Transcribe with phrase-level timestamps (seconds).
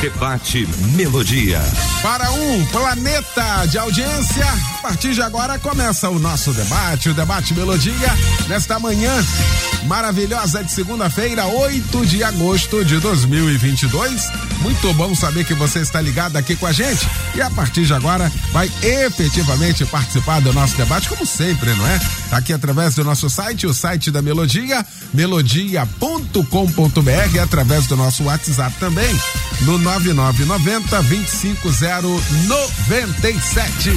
[0.00, 1.60] Debate Melodia.
[2.02, 4.46] Para um planeta de audiência,
[4.78, 8.16] a partir de agora começa o nosso debate, o debate Melodia,
[8.48, 9.12] nesta manhã
[9.86, 14.30] maravilhosa de segunda-feira, 8 de agosto de 2022.
[14.60, 17.94] Muito bom saber que você está ligado aqui com a gente e a partir de
[17.94, 22.00] agora vai efetivamente participar do nosso debate, como sempre, não é?
[22.32, 29.18] Aqui através do nosso site, o site da Melodia, melodia.com.br, através do nosso WhatsApp também,
[29.62, 33.90] no 9990 25097.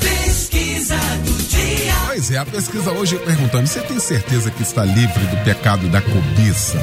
[0.00, 1.94] Pesquisa do dia.
[2.06, 6.00] Pois é, a pesquisa hoje perguntando: você tem certeza que está livre do pecado da
[6.00, 6.78] cobiça?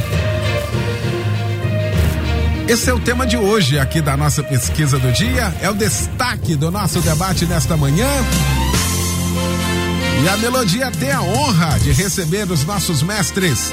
[2.67, 6.55] Esse é o tema de hoje aqui da nossa pesquisa do dia, é o destaque
[6.55, 8.08] do nosso debate nesta manhã.
[10.23, 13.71] E a melodia tem a honra de receber os nossos mestres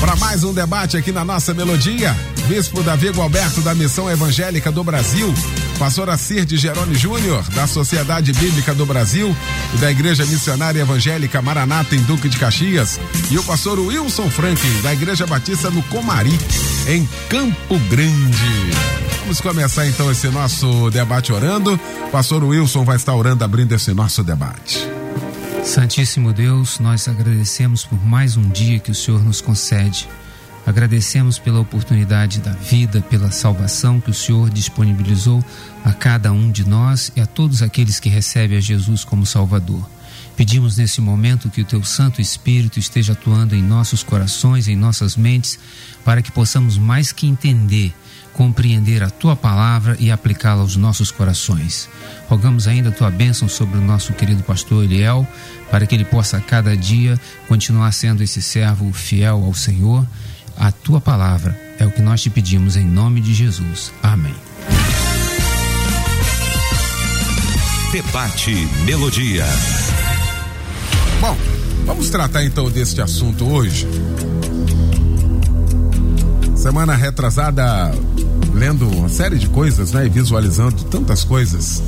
[0.00, 2.16] para mais um debate aqui na nossa melodia.
[2.48, 5.32] Bispo Davi Gualberto da Missão Evangélica do Brasil,
[5.78, 9.34] pastor Assir de Júnior, da Sociedade Bíblica do Brasil
[9.74, 14.80] e da Igreja Missionária Evangélica Maranata em Duque de Caxias, e o pastor Wilson Franklin,
[14.82, 16.38] da Igreja Batista no Comari,
[16.88, 18.70] em Campo Grande.
[19.20, 21.78] Vamos começar então esse nosso debate orando.
[22.12, 24.86] Pastor Wilson vai estar orando, abrindo esse nosso debate.
[25.66, 30.08] Santíssimo Deus, nós agradecemos por mais um dia que o Senhor nos concede.
[30.64, 35.44] Agradecemos pela oportunidade da vida, pela salvação que o Senhor disponibilizou
[35.84, 39.84] a cada um de nós e a todos aqueles que recebem a Jesus como Salvador.
[40.36, 45.16] Pedimos nesse momento que o Teu Santo Espírito esteja atuando em nossos corações, em nossas
[45.16, 45.58] mentes,
[46.04, 47.92] para que possamos mais que entender,
[48.36, 51.88] compreender a Tua palavra e aplicá-la aos nossos corações.
[52.28, 55.26] Rogamos ainda a Tua bênção sobre o nosso querido pastor Eliel,
[55.70, 60.06] para que ele possa cada dia continuar sendo esse servo fiel ao Senhor
[60.58, 63.92] a tua palavra é o que nós te pedimos em nome de Jesus.
[64.02, 64.34] Amém.
[67.92, 68.54] Debate
[68.84, 69.44] Melodia.
[71.20, 71.36] Bom,
[71.84, 73.86] vamos tratar então deste assunto hoje.
[76.56, 77.92] Semana retrasada,
[78.56, 81.82] lendo uma série de coisas, né, e visualizando tantas coisas.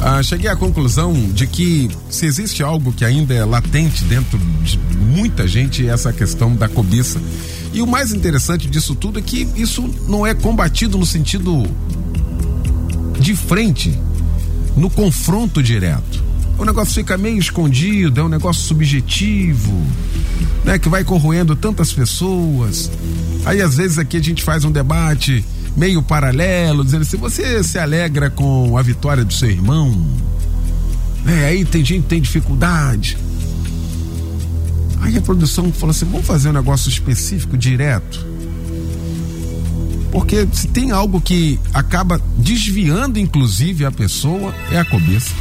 [0.00, 4.78] Ah, cheguei à conclusão de que se existe algo que ainda é latente dentro de
[4.96, 7.20] muita gente, é essa questão da cobiça.
[7.72, 11.64] E o mais interessante disso tudo é que isso não é combatido no sentido
[13.20, 13.98] de frente,
[14.76, 16.22] no confronto direto.
[16.56, 19.80] O negócio fica meio escondido, é um negócio subjetivo,
[20.64, 22.90] né, que vai corroendo tantas pessoas.
[23.44, 25.44] Aí às vezes aqui a gente faz um debate
[25.78, 30.06] meio paralelo, dizendo assim: você se alegra com a vitória do seu irmão?
[31.26, 33.16] É, aí tem gente que tem dificuldade.
[35.00, 38.26] Aí a produção falou assim: vamos fazer um negócio específico, direto.
[40.10, 45.32] Porque se tem algo que acaba desviando, inclusive, a pessoa, é a cobiça.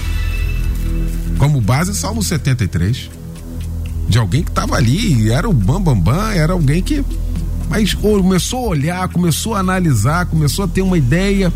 [1.37, 3.09] Como base, Salmo 73.
[4.09, 7.03] De alguém que estava ali, era o Bambambam, Bam, Bam, era alguém que.
[7.69, 11.53] Mas começou a olhar, começou a analisar, começou a ter uma ideia.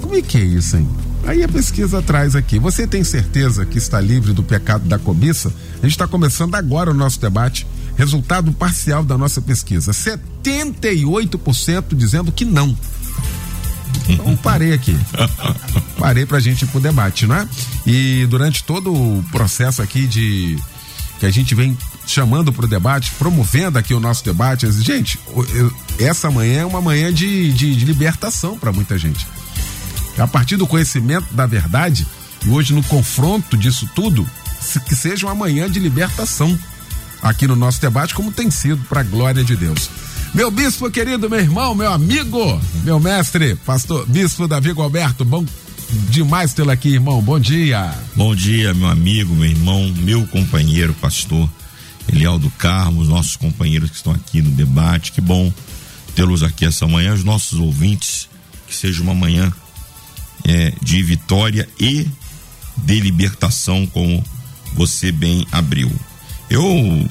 [0.00, 0.88] Como é que é isso, hein?
[1.26, 2.58] Aí a pesquisa traz aqui.
[2.58, 5.52] Você tem certeza que está livre do pecado da cobiça?
[5.78, 7.66] A gente está começando agora o nosso debate.
[7.96, 12.76] Resultado parcial da nossa pesquisa: 78% dizendo que não.
[14.08, 14.96] Então parei aqui.
[15.98, 17.48] Parei pra gente ir pro debate, né?
[17.86, 20.58] E durante todo o processo aqui de
[21.18, 21.76] que a gente vem
[22.10, 25.18] chamando pro debate, promovendo aqui o nosso debate, gente,
[25.98, 29.26] essa manhã é uma manhã de, de, de libertação para muita gente.
[30.18, 32.06] A partir do conhecimento da verdade,
[32.44, 34.26] e hoje no confronto disso tudo,
[34.86, 36.58] que seja uma manhã de libertação
[37.22, 39.88] aqui no nosso debate, como tem sido, para a glória de Deus.
[40.34, 45.44] Meu bispo querido, meu irmão, meu amigo, meu mestre, pastor bispo Davi Alberto, bom
[46.08, 47.20] demais tê-lo aqui, irmão.
[47.20, 47.92] Bom dia.
[48.14, 51.48] Bom dia, meu amigo, meu irmão, meu companheiro, pastor
[52.12, 55.12] Eliel do Carmo, os nossos companheiros que estão aqui no debate.
[55.12, 55.52] Que bom
[56.14, 58.28] tê-los aqui essa manhã, os nossos ouvintes.
[58.66, 59.52] Que seja uma manhã
[60.44, 62.06] é, de vitória e
[62.76, 64.22] de libertação, como
[64.74, 65.90] você bem abriu.
[66.48, 67.08] Eu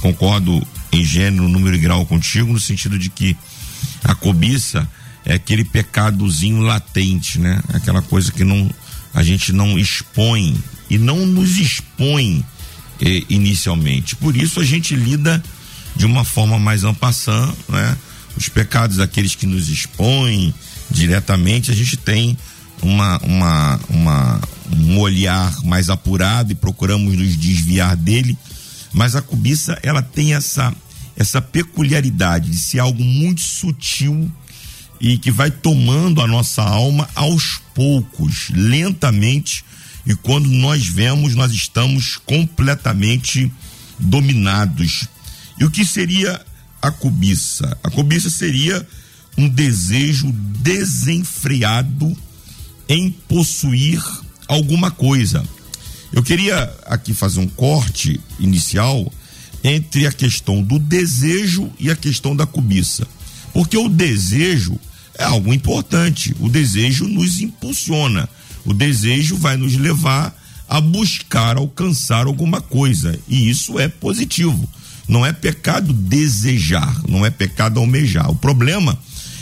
[0.00, 3.36] concordo em gênero, número e grau contigo, no sentido de que
[4.04, 4.88] a cobiça
[5.24, 7.62] é aquele pecadozinho latente, né?
[7.72, 8.70] Aquela coisa que não
[9.14, 10.56] a gente não expõe
[10.88, 12.44] e não nos expõe
[13.04, 14.14] eh, inicialmente.
[14.14, 15.42] Por isso a gente lida
[15.96, 17.96] de uma forma mais ampassã, né?
[18.36, 20.54] Os pecados aqueles que nos expõem
[20.90, 22.38] diretamente, a gente tem
[22.80, 24.40] uma, uma, uma,
[24.74, 28.38] um olhar mais apurado e procuramos nos desviar dele,
[28.92, 30.72] mas a cobiça ela tem essa
[31.14, 34.30] essa peculiaridade de ser algo muito sutil
[34.98, 39.64] e que vai tomando a nossa alma aos poucos, lentamente,
[40.06, 43.50] e quando nós vemos, nós estamos completamente
[43.98, 45.06] dominados.
[45.58, 46.40] E o que seria
[46.80, 47.76] a cobiça?
[47.82, 48.86] A cobiça seria
[49.38, 52.16] um desejo desenfreado
[52.88, 54.02] em possuir
[54.48, 55.44] alguma coisa.
[56.12, 59.10] Eu queria aqui fazer um corte inicial
[59.64, 63.06] entre a questão do desejo e a questão da cobiça.
[63.52, 64.78] Porque o desejo
[65.16, 66.34] é algo importante.
[66.40, 68.28] O desejo nos impulsiona.
[68.64, 70.36] O desejo vai nos levar
[70.68, 73.18] a buscar alcançar alguma coisa.
[73.28, 74.68] E isso é positivo.
[75.08, 78.30] Não é pecado desejar, não é pecado almejar.
[78.30, 78.98] O problema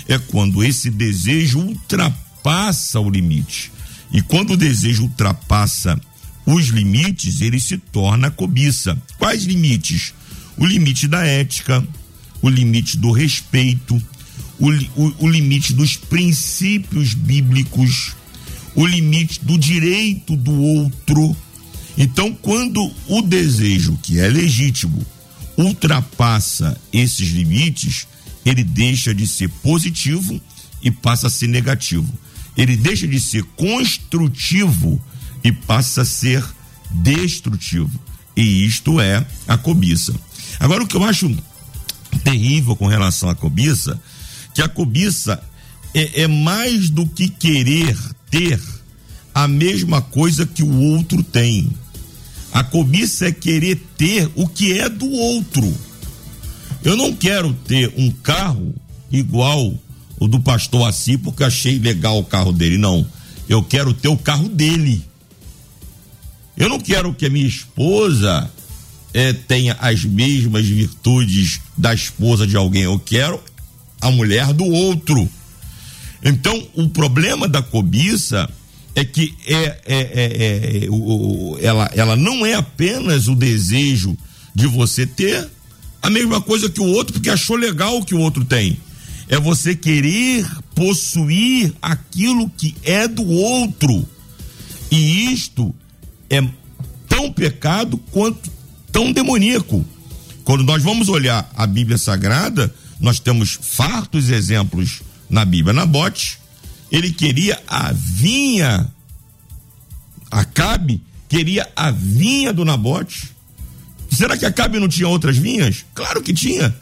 [0.09, 3.71] é quando esse desejo ultrapassa o limite.
[4.13, 6.01] E quando o desejo ultrapassa
[6.45, 9.01] os limites, ele se torna cobiça.
[9.19, 10.13] Quais limites?
[10.57, 11.87] O limite da ética,
[12.43, 14.03] o limite do respeito,
[14.59, 18.17] o, o, o limite dos princípios bíblicos,
[18.75, 21.37] o limite do direito do outro.
[21.97, 25.05] Então, quando o desejo, que é legítimo,
[25.57, 28.07] ultrapassa esses limites,
[28.45, 30.41] ele deixa de ser positivo
[30.83, 32.11] e passa a ser negativo.
[32.57, 35.01] Ele deixa de ser construtivo
[35.45, 36.45] e passa a ser
[36.91, 38.01] destrutivo.
[38.37, 40.15] E isto é a cobiça.
[40.59, 41.35] Agora, o que eu acho
[42.25, 44.01] terrível com relação à cobiça,
[44.55, 45.43] que a cobiça
[45.95, 47.97] é, é mais do que querer
[48.31, 48.61] ter
[49.35, 51.71] a mesma coisa que o outro tem.
[52.53, 55.73] A cobiça é querer ter o que é do outro.
[56.83, 58.75] Eu não quero ter um carro
[59.11, 59.75] igual
[60.19, 62.79] o do pastor Assi porque achei legal o carro dele.
[62.79, 63.07] Não.
[63.49, 65.03] Eu quero ter o carro dele.
[66.57, 68.51] Eu não quero que a minha esposa
[69.15, 72.83] é, tenha as mesmas virtudes da esposa de alguém.
[72.83, 73.41] Eu quero
[74.01, 75.29] a mulher do outro.
[76.23, 78.49] Então, o problema da cobiça
[78.95, 84.17] é que é, é, é, é o, ela, ela não é apenas o desejo
[84.55, 85.49] de você ter
[86.03, 88.79] a mesma coisa que o outro, porque achou legal o que o outro tem.
[89.29, 94.07] É você querer possuir aquilo que é do outro.
[94.91, 95.75] E isto
[96.29, 96.43] é
[97.09, 98.51] tão pecado quanto
[98.91, 99.85] tão demoníaco.
[100.43, 105.01] Quando nós vamos olhar a Bíblia Sagrada, nós temos fartos exemplos
[105.31, 105.73] na Bíblia.
[105.73, 106.39] Nabote,
[106.91, 108.91] ele queria a vinha,
[110.31, 113.31] Acabe queria a vinha do Nabote.
[114.11, 115.85] Será que Acabe não tinha outras vinhas?
[115.95, 116.75] Claro que tinha.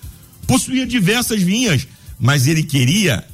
[0.46, 1.86] Possuía diversas vinhas,
[2.18, 3.24] mas ele queria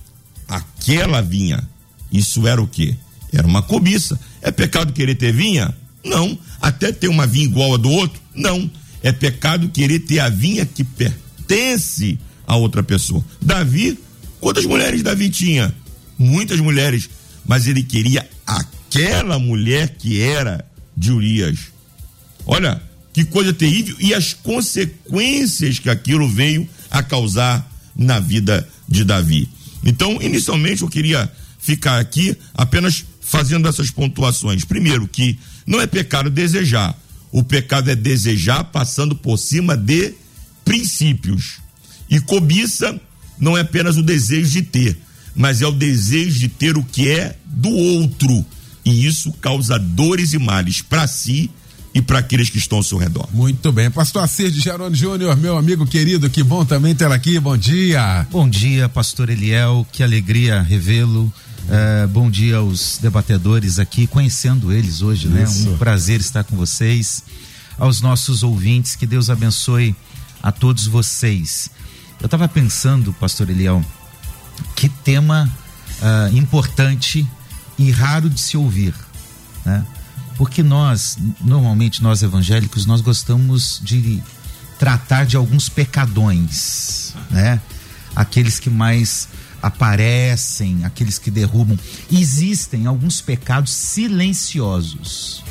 [0.48, 1.66] aquela vinha.
[2.12, 2.96] Isso era o quê?
[3.32, 4.18] Era uma cobiça.
[4.42, 5.74] É pecado querer ter vinha?
[6.04, 6.38] Não.
[6.60, 8.20] Até ter uma vinha igual a do outro?
[8.34, 8.70] Não.
[9.02, 13.24] É pecado querer ter a vinha que pertence a outra pessoa.
[13.40, 13.98] Davi,
[14.44, 15.74] quantas mulheres Davi tinha?
[16.18, 17.08] muitas mulheres,
[17.46, 20.64] mas ele queria aquela mulher que era
[20.96, 21.58] de Urias.
[22.46, 22.80] Olha,
[23.12, 29.48] que coisa terrível e as consequências que aquilo veio a causar na vida de Davi.
[29.84, 34.64] Então, inicialmente eu queria ficar aqui apenas fazendo essas pontuações.
[34.64, 36.98] Primeiro, que não é pecado desejar.
[37.30, 40.14] O pecado é desejar passando por cima de
[40.64, 41.58] princípios.
[42.08, 43.00] E cobiça
[43.38, 44.98] não é apenas o desejo de ter,
[45.34, 48.44] mas é o desejo de ter o que é do outro.
[48.84, 51.50] E isso causa dores e males para si
[51.94, 53.28] e para aqueles que estão ao seu redor.
[53.32, 53.90] Muito bem.
[53.90, 57.38] Pastor Assis de Gerônimo Júnior, meu amigo querido, que bom também tê-lo aqui.
[57.38, 58.26] Bom dia.
[58.30, 59.86] Bom dia, pastor Eliel.
[59.92, 61.32] Que alegria revê-lo.
[61.68, 65.44] É, bom dia aos debatedores aqui, conhecendo eles hoje, né?
[65.44, 65.70] Isso.
[65.70, 67.22] Um prazer estar com vocês.
[67.78, 69.96] Aos nossos ouvintes, que Deus abençoe
[70.42, 71.70] a todos vocês.
[72.20, 73.84] Eu estava pensando, pastor Eliel,
[74.74, 75.50] que tema
[76.00, 77.26] uh, importante
[77.78, 78.94] e raro de se ouvir,
[79.64, 79.84] né?
[80.36, 84.22] Porque nós, normalmente nós evangélicos, nós gostamos de
[84.78, 87.60] tratar de alguns pecadões, né?
[88.16, 89.28] Aqueles que mais
[89.62, 91.78] aparecem, aqueles que derrubam.
[92.10, 95.42] Existem alguns pecados silenciosos,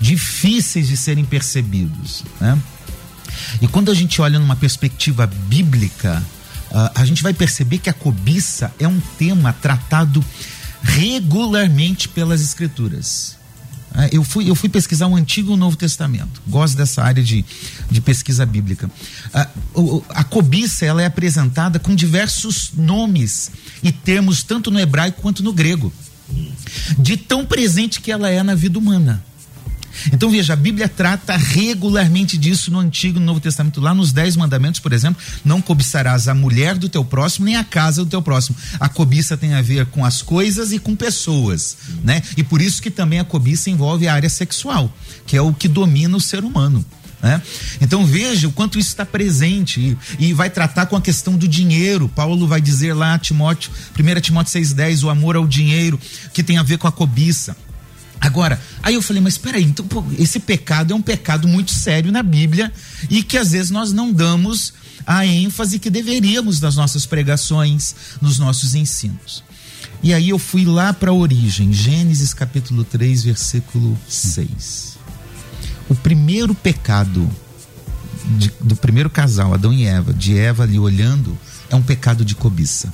[0.00, 2.58] difíceis de serem percebidos, né?
[3.60, 6.22] E quando a gente olha numa perspectiva bíblica,
[6.70, 10.24] uh, a gente vai perceber que a cobiça é um tema tratado
[10.82, 13.38] regularmente pelas escrituras.
[13.94, 16.42] É, eu, fui, eu fui pesquisar o Antigo e o Novo Testamento.
[16.46, 17.44] Gosto dessa área de,
[17.90, 18.90] de pesquisa bíblica.
[19.32, 19.48] A,
[20.10, 23.50] a cobiça ela é apresentada com diversos nomes
[23.82, 25.92] e termos, tanto no hebraico quanto no grego.
[26.98, 29.24] De tão presente que ela é na vida humana.
[30.12, 33.80] Então veja, a Bíblia trata regularmente disso no Antigo e no Novo Testamento.
[33.80, 37.64] Lá nos Dez Mandamentos, por exemplo, não cobiçarás a mulher do teu próximo nem a
[37.64, 38.56] casa do teu próximo.
[38.78, 42.22] A cobiça tem a ver com as coisas e com pessoas, né?
[42.36, 44.92] E por isso que também a cobiça envolve a área sexual,
[45.26, 46.84] que é o que domina o ser humano.
[47.20, 47.42] Né?
[47.80, 51.48] Então veja o quanto isso está presente e, e, vai tratar com a questão do
[51.48, 52.08] dinheiro.
[52.08, 55.98] Paulo vai dizer lá, Timóteo, 1 Timóteo 6,10, o amor ao dinheiro,
[56.32, 57.56] que tem a ver com a cobiça.
[58.20, 62.10] Agora, aí eu falei, mas peraí, então pô, esse pecado é um pecado muito sério
[62.10, 62.72] na Bíblia
[63.08, 64.72] e que às vezes nós não damos
[65.06, 69.42] a ênfase que deveríamos nas nossas pregações, nos nossos ensinos.
[70.02, 74.98] E aí eu fui lá para a origem, Gênesis capítulo 3, versículo 6.
[75.88, 77.28] O primeiro pecado
[78.36, 81.36] de, do primeiro casal, Adão e Eva, de Eva ali olhando,
[81.70, 82.92] é um pecado de cobiça.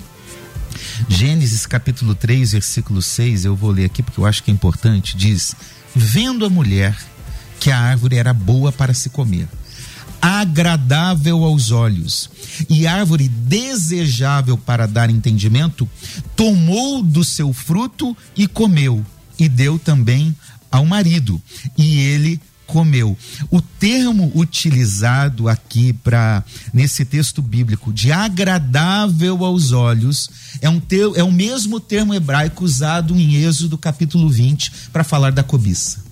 [1.09, 5.17] Gênesis capítulo 3, versículo 6, eu vou ler aqui porque eu acho que é importante,
[5.17, 5.55] diz:
[5.95, 6.97] "Vendo a mulher
[7.61, 9.49] que a árvore era boa para se comer,
[10.21, 12.31] agradável aos olhos
[12.69, 15.89] e árvore desejável para dar entendimento,
[16.35, 19.05] tomou do seu fruto e comeu,
[19.39, 20.35] e deu também
[20.71, 21.41] ao marido,
[21.77, 23.17] e ele comeu.
[23.51, 30.31] O termo utilizado aqui para nesse texto bíblico de agradável aos olhos
[30.61, 35.33] é um ter, é o mesmo termo hebraico usado em Êxodo capítulo 20 para falar
[35.33, 36.03] da cobiça.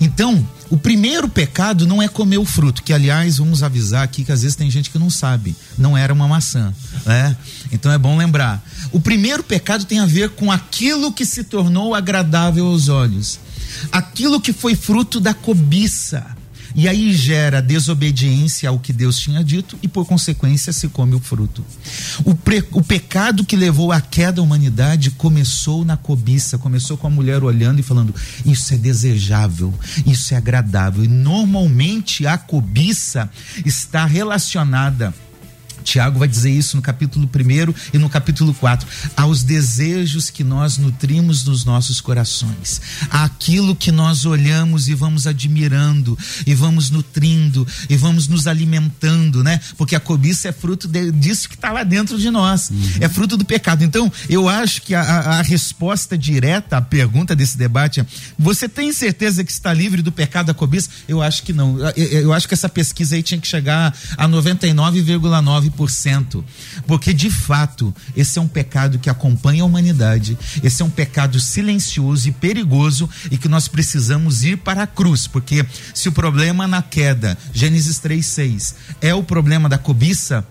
[0.00, 4.30] Então, o primeiro pecado não é comer o fruto, que aliás, vamos avisar aqui que
[4.30, 6.72] às vezes tem gente que não sabe, não era uma maçã,
[7.04, 7.36] né?
[7.72, 8.64] Então é bom lembrar.
[8.92, 13.40] O primeiro pecado tem a ver com aquilo que se tornou agradável aos olhos
[13.90, 16.24] aquilo que foi fruto da cobiça.
[16.74, 21.20] E aí gera desobediência ao que Deus tinha dito e, por consequência, se come o
[21.20, 21.64] fruto.
[22.24, 27.06] O, pre, o pecado que levou à queda da humanidade começou na cobiça, começou com
[27.06, 29.74] a mulher olhando e falando: Isso é desejável,
[30.06, 31.04] isso é agradável.
[31.04, 33.28] E normalmente a cobiça
[33.64, 35.12] está relacionada
[35.82, 38.86] Tiago vai dizer isso no capítulo 1 e no capítulo 4.
[39.16, 46.18] Aos desejos que nós nutrimos nos nossos corações, aquilo que nós olhamos e vamos admirando,
[46.46, 49.60] e vamos nutrindo, e vamos nos alimentando, né?
[49.76, 52.90] Porque a cobiça é fruto de, disso que está lá dentro de nós, uhum.
[53.00, 53.84] é fruto do pecado.
[53.84, 58.06] Então, eu acho que a, a, resposta direta à pergunta desse debate é:
[58.38, 60.90] você tem certeza que está livre do pecado da cobiça?
[61.08, 61.78] Eu acho que não.
[61.96, 65.69] Eu, eu acho que essa pesquisa aí tinha que chegar a 99,9
[66.86, 71.40] porque de fato esse é um pecado que acompanha a humanidade, esse é um pecado
[71.40, 76.66] silencioso e perigoso e que nós precisamos ir para a cruz, porque se o problema
[76.66, 80.44] na queda, Gênesis 3:6, é o problema da cobiça,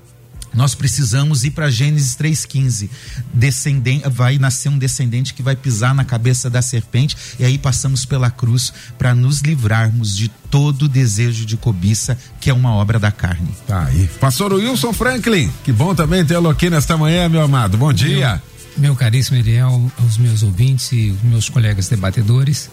[0.54, 2.90] nós precisamos ir para Gênesis 3,15.
[3.34, 8.06] Descendente, vai nascer um descendente que vai pisar na cabeça da serpente, e aí passamos
[8.06, 13.12] pela cruz para nos livrarmos de todo desejo de cobiça, que é uma obra da
[13.12, 13.50] carne.
[13.68, 14.10] Tá aí.
[14.20, 17.78] Pastor Wilson Franklin, que bom também tê-lo aqui nesta manhã, meu amado.
[17.78, 18.42] Bom dia.
[18.76, 22.70] Meu, meu caríssimo Eliel, aos meus ouvintes e meus colegas debatedores,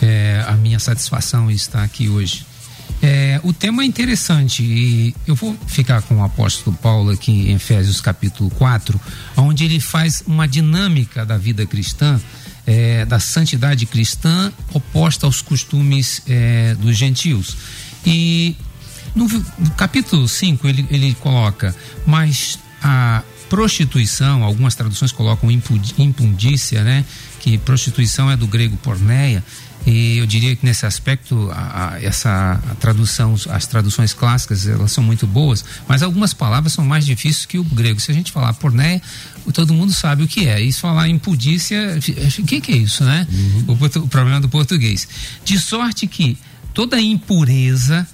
[0.00, 2.44] é, a minha satisfação está aqui hoje
[3.02, 7.54] é, o tema é interessante e eu vou ficar com o apóstolo Paulo aqui em
[7.54, 9.00] Efésios capítulo 4,
[9.36, 12.20] onde ele faz uma dinâmica da vida cristã,
[12.66, 17.56] é, da santidade cristã oposta aos costumes é, dos gentios.
[18.04, 18.56] E
[19.14, 21.74] no, no capítulo 5 ele, ele coloca,
[22.06, 27.04] mas a prostituição, algumas traduções colocam impundícia, né?
[27.46, 29.40] Que prostituição é do grego porneia
[29.86, 34.90] e eu diria que nesse aspecto, a, a, essa a tradução, as traduções clássicas, elas
[34.90, 38.00] são muito boas, mas algumas palavras são mais difíceis que o grego.
[38.00, 39.00] Se a gente falar pornéia,
[39.54, 40.60] todo mundo sabe o que é.
[40.60, 43.28] E se falar impudícia, o que, que, é isso, né?
[43.30, 43.76] Uhum.
[43.80, 45.06] O, o, problema do português.
[45.44, 46.36] De sorte que
[46.74, 48.04] toda impureza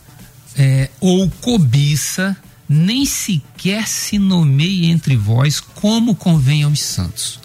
[0.54, 2.36] é, ou cobiça
[2.68, 7.40] nem sequer se nomeie entre vós como convém aos santos.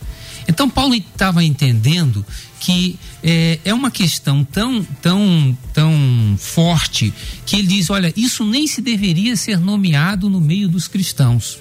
[0.47, 2.25] Então Paulo estava entendendo
[2.59, 7.13] que é, é uma questão tão, tão, tão forte
[7.45, 11.59] que ele diz: olha, isso nem se deveria ser nomeado no meio dos cristãos.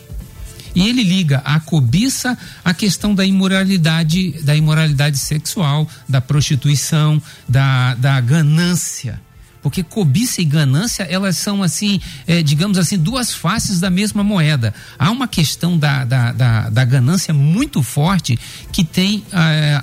[0.74, 7.94] E ele liga a cobiça à questão da imoralidade, da imoralidade sexual, da prostituição, da,
[7.94, 9.18] da ganância.
[9.66, 14.72] Porque cobiça e ganância, elas são assim, é, digamos assim, duas faces da mesma moeda.
[14.96, 18.38] Há uma questão da, da, da, da ganância muito forte
[18.70, 19.82] que tem, é,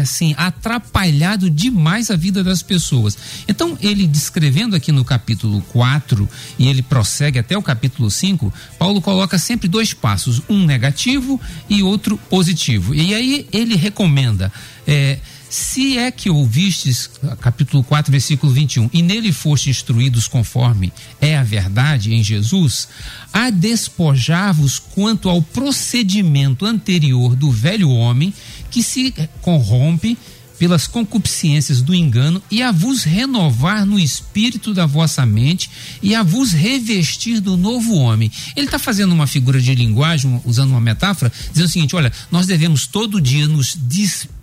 [0.00, 3.18] assim, atrapalhado demais a vida das pessoas.
[3.46, 6.26] Então, ele descrevendo aqui no capítulo 4,
[6.58, 11.82] e ele prossegue até o capítulo 5, Paulo coloca sempre dois passos, um negativo e
[11.82, 12.94] outro positivo.
[12.94, 14.50] E aí ele recomenda.
[14.86, 21.36] É, se é que ouvistes, capítulo 4, versículo 21, e nele foste instruídos conforme é
[21.36, 22.88] a verdade em Jesus,
[23.32, 28.32] a despojar-vos quanto ao procedimento anterior do velho homem
[28.70, 30.18] que se corrompe
[30.58, 35.70] pelas concupiscências do engano e a vos renovar no espírito da vossa mente
[36.02, 38.30] e a vos revestir do novo homem.
[38.56, 42.46] Ele está fazendo uma figura de linguagem, usando uma metáfora, dizendo o seguinte: olha, nós
[42.46, 44.37] devemos todo dia nos despir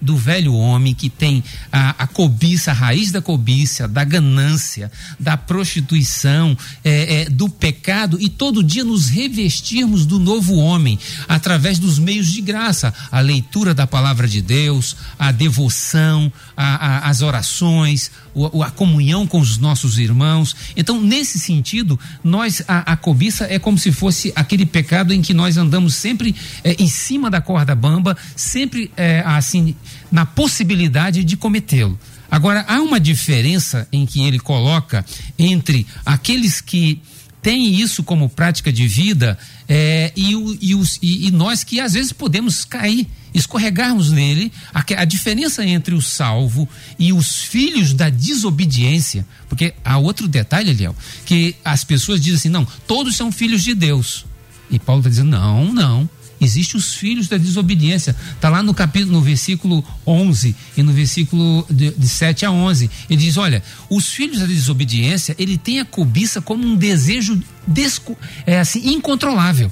[0.00, 1.42] do velho homem que tem
[1.72, 8.18] a, a cobiça, a raiz da cobiça, da ganância, da prostituição, é, é, do pecado
[8.20, 13.74] e todo dia nos revestirmos do novo homem através dos meios de graça, a leitura
[13.74, 19.58] da palavra de Deus, a devoção, a, a, as orações, a, a, comunhão com os
[19.58, 20.54] nossos irmãos.
[20.76, 25.34] Então, nesse sentido, nós a, a cobiça é como se fosse aquele pecado em que
[25.34, 29.74] nós andamos sempre é, em cima da corda bamba, sempre é, assim
[30.10, 31.98] na possibilidade de cometê-lo.
[32.30, 35.04] Agora, há uma diferença em que ele coloca
[35.36, 37.02] entre aqueles que
[37.42, 39.36] têm isso como prática de vida
[39.68, 44.52] é, e, o, e, os, e, e nós que às vezes podemos cair escorregarmos nele,
[44.74, 46.68] a, a, diferença entre o salvo
[46.98, 52.48] e os filhos da desobediência, porque há outro detalhe, Eliel, que as pessoas dizem assim,
[52.48, 54.26] não, todos são filhos de Deus.
[54.70, 56.10] E Paulo está dizendo, não, não.
[56.40, 58.16] Existem os filhos da desobediência.
[58.34, 62.90] Está lá no capítulo, no versículo 11 e no versículo de, de 7 a 11.
[63.10, 68.16] Ele diz: Olha, os filhos da desobediência, ele tem a cobiça como um desejo desco,
[68.46, 69.70] é, assim, incontrolável.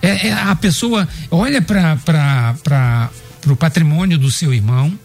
[0.00, 3.10] É, é, a pessoa olha para
[3.46, 4.98] o patrimônio do seu irmão,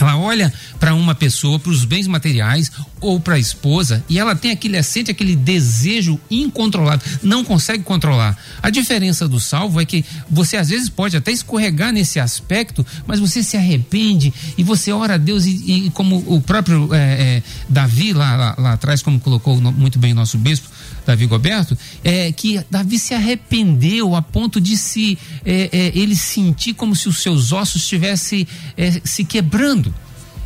[0.00, 2.70] ela olha para uma pessoa, para os bens materiais
[3.00, 8.36] ou para a esposa e ela tem aquele sente aquele desejo incontrolável, não consegue controlar.
[8.62, 13.20] A diferença do salvo é que você às vezes pode até escorregar nesse aspecto, mas
[13.20, 17.42] você se arrepende e você ora a Deus e, e como o próprio é, é,
[17.68, 20.68] Davi lá, lá, lá, atrás, como colocou muito bem o nosso bispo,
[21.06, 26.74] Davi Goberto, é que Davi se arrependeu a ponto de se é, é, ele sentir
[26.74, 29.92] como se os seus ossos estivessem é, se quebrando.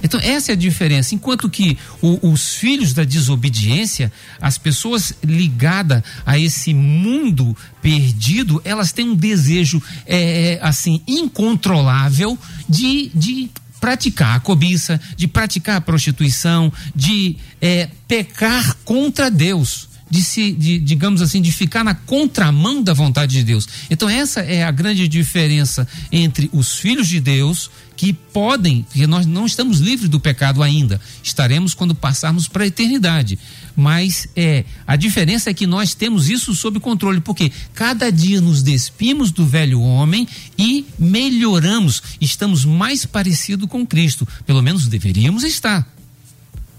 [0.03, 1.14] Então, essa é a diferença.
[1.14, 8.92] Enquanto que o, os filhos da desobediência, as pessoas ligadas a esse mundo perdido, elas
[8.92, 12.38] têm um desejo, é, assim, incontrolável
[12.69, 20.23] de, de praticar a cobiça, de praticar a prostituição, de é, pecar contra Deus de
[20.23, 23.69] se, de, digamos assim, de ficar na contramão da vontade de Deus.
[23.90, 29.25] Então essa é a grande diferença entre os filhos de Deus que podem, porque nós
[29.25, 33.38] não estamos livres do pecado ainda, estaremos quando passarmos para a eternidade.
[33.75, 38.62] Mas é a diferença é que nós temos isso sob controle, porque cada dia nos
[38.62, 45.87] despimos do velho homem e melhoramos, estamos mais parecidos com Cristo, pelo menos deveríamos estar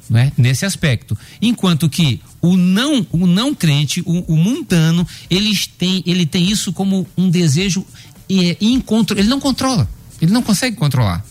[0.09, 1.17] né, nesse aspecto.
[1.41, 6.71] Enquanto que o não, o não crente, o, o mundano, eles têm, ele tem isso
[6.71, 7.85] como um desejo
[8.29, 9.89] é, incontro, ele não controla,
[10.21, 11.25] ele não consegue controlar.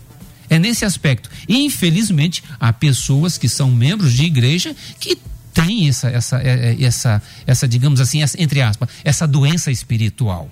[0.49, 1.29] É nesse aspecto.
[1.49, 5.19] E, infelizmente, há pessoas que são membros de igreja que
[5.53, 10.51] têm essa, essa, é, é, essa, essa digamos assim, essa, entre aspas, essa doença espiritual.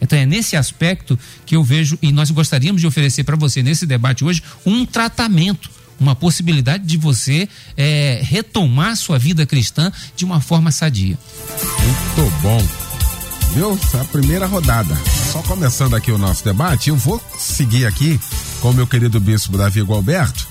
[0.00, 3.86] Então é nesse aspecto que eu vejo e nós gostaríamos de oferecer para você nesse
[3.86, 5.70] debate hoje um tratamento
[6.02, 11.18] uma possibilidade de você é, retomar sua vida cristã de uma forma sadia.
[12.18, 12.66] Muito bom.
[13.54, 13.78] Viu?
[13.94, 14.98] É a primeira rodada.
[15.30, 18.18] Só começando aqui o nosso debate, eu vou seguir aqui
[18.60, 20.46] com o meu querido bispo Davi Gualberto,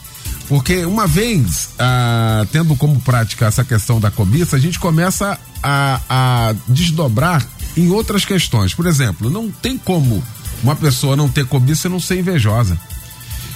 [0.48, 6.02] porque uma vez ah, tendo como prática essa questão da cobiça, a gente começa a,
[6.10, 8.74] a desdobrar em outras questões.
[8.74, 10.24] Por exemplo, não tem como
[10.64, 12.78] uma pessoa não ter cobiça e não ser invejosa.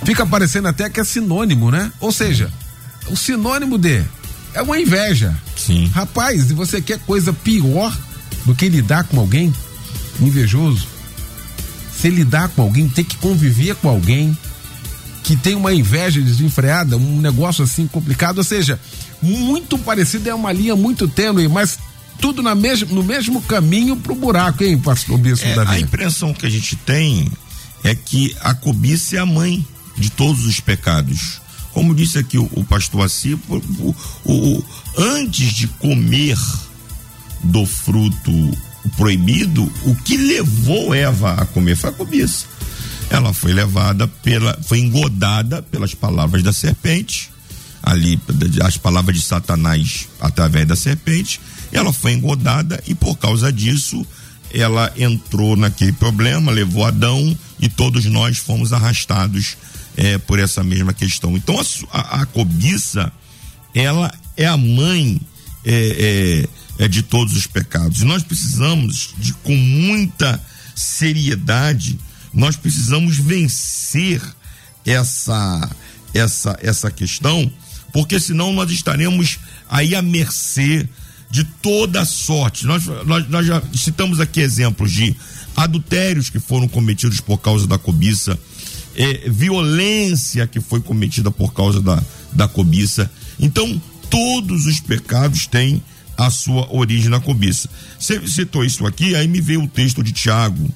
[0.03, 1.91] Fica parecendo até que é sinônimo, né?
[1.99, 2.51] Ou seja,
[3.07, 4.03] o sinônimo de
[4.53, 5.35] é uma inveja.
[5.55, 5.87] Sim.
[5.87, 7.95] Rapaz, e você quer coisa pior
[8.45, 9.53] do que lidar com alguém
[10.19, 10.87] invejoso?
[11.91, 14.37] Você lidar com alguém, ter que conviver com alguém
[15.23, 18.79] que tem uma inveja desenfreada, um negócio assim complicado, ou seja,
[19.21, 21.79] muito parecido, é uma linha muito tênue, mas
[22.19, 25.75] tudo na mesmo, no mesmo caminho pro buraco, hein, pastor Bispo é, Davi?
[25.75, 27.31] A impressão que a gente tem
[27.83, 29.65] é que a cobiça é a mãe
[29.97, 31.41] de todos os pecados.
[31.73, 34.63] como disse aqui o, o pastor Assi, o, o,
[34.97, 36.37] antes de comer
[37.43, 38.31] do fruto
[38.95, 42.45] proibido, o que levou Eva a comer foi a cobiça.
[43.09, 47.29] Ela foi levada pela, foi engodada pelas palavras da serpente,
[47.83, 48.19] ali,
[48.63, 51.39] as palavras de Satanás através da serpente,
[51.71, 54.05] ela foi engodada e por causa disso
[54.51, 59.57] ela entrou naquele problema, levou Adão e todos nós fomos arrastados
[59.97, 61.35] é, por essa mesma questão.
[61.35, 61.59] Então
[61.91, 63.11] a, a, cobiça,
[63.73, 65.19] ela é a mãe
[65.63, 66.47] é,
[66.79, 68.01] é, é, de todos os pecados.
[68.01, 70.41] E nós precisamos de com muita
[70.75, 71.97] seriedade,
[72.33, 74.21] nós precisamos vencer
[74.85, 75.69] essa
[76.13, 77.51] essa essa questão,
[77.91, 80.87] porque senão nós estaremos aí à mercê
[81.29, 82.65] de toda sorte.
[82.65, 85.15] Nós, nós, nós já citamos aqui exemplos de
[85.55, 88.37] adultérios que foram cometidos por causa da cobiça,
[88.95, 93.11] é, violência que foi cometida por causa da, da cobiça.
[93.39, 95.81] Então, todos os pecados têm
[96.17, 97.69] a sua origem na cobiça.
[97.99, 100.69] Você citou isso aqui, aí me veio o texto de Tiago,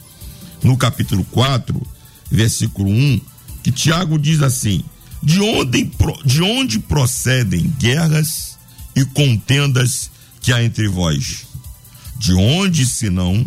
[0.63, 1.81] no capítulo 4,
[2.29, 3.21] versículo 1,
[3.63, 4.83] que Tiago diz assim:
[5.21, 5.91] de onde,
[6.25, 8.57] de onde procedem guerras
[8.95, 10.09] e contendas
[10.41, 11.45] que há entre vós?
[12.17, 13.45] De onde, senão,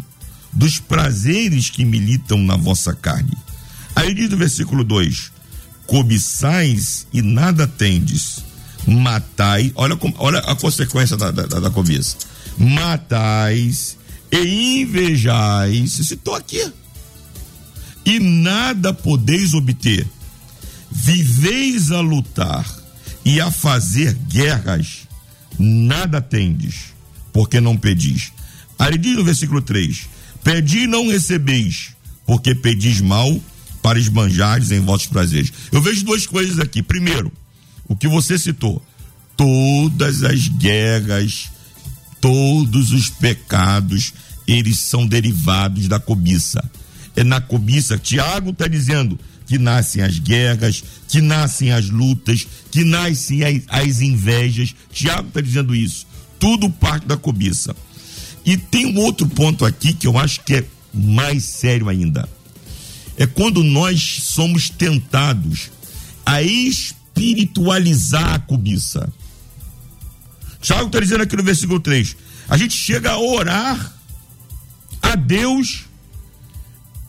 [0.52, 3.37] dos prazeres que militam na vossa carne?
[3.94, 5.33] Aí diz no versículo 2:
[5.87, 8.42] cobiçais e nada tendes,
[8.87, 12.16] matai, olha, olha a consequência da, da, da cobiça:
[12.59, 13.96] matais
[14.31, 16.72] e invejais, citou aqui,
[18.05, 20.07] e nada podeis obter,
[20.90, 22.66] viveis a lutar
[23.24, 25.07] e a fazer guerras,
[25.59, 26.94] nada tendes,
[27.33, 28.33] porque não pedis.
[28.78, 30.09] Aí diz no versículo 3:
[30.42, 31.90] Pedi e não recebeis,
[32.26, 33.40] porque pedis mal
[33.82, 35.52] para esbanjares em vossos prazeres.
[35.72, 36.82] Eu vejo duas coisas aqui.
[36.82, 37.32] Primeiro,
[37.88, 38.80] o que você citou:
[39.36, 41.50] todas as guerras,
[42.20, 44.14] todos os pecados,
[44.46, 46.62] eles são derivados da cobiça.
[47.16, 52.84] É na cobiça, Tiago está dizendo que nascem as guerras, que nascem as lutas, que
[52.84, 54.74] nascem as, as invejas.
[54.90, 56.06] Tiago está dizendo isso.
[56.38, 57.76] Tudo parte da cobiça.
[58.44, 60.64] E tem um outro ponto aqui que eu acho que é
[60.94, 62.28] mais sério ainda
[63.16, 65.70] é quando nós somos tentados
[66.25, 69.12] a espiritualizar a cobiça.
[70.61, 72.16] Tiago está dizendo aqui no versículo 3:
[72.48, 73.94] a gente chega a orar
[75.03, 75.85] a Deus,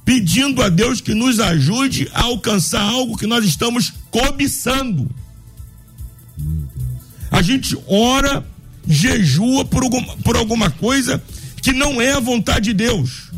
[0.04, 5.10] pedindo a Deus que nos ajude a alcançar algo que nós estamos cobiçando.
[7.32, 8.46] A gente ora,
[8.88, 11.24] jejua por alguma, por alguma coisa
[11.62, 13.32] que não é a vontade de Deus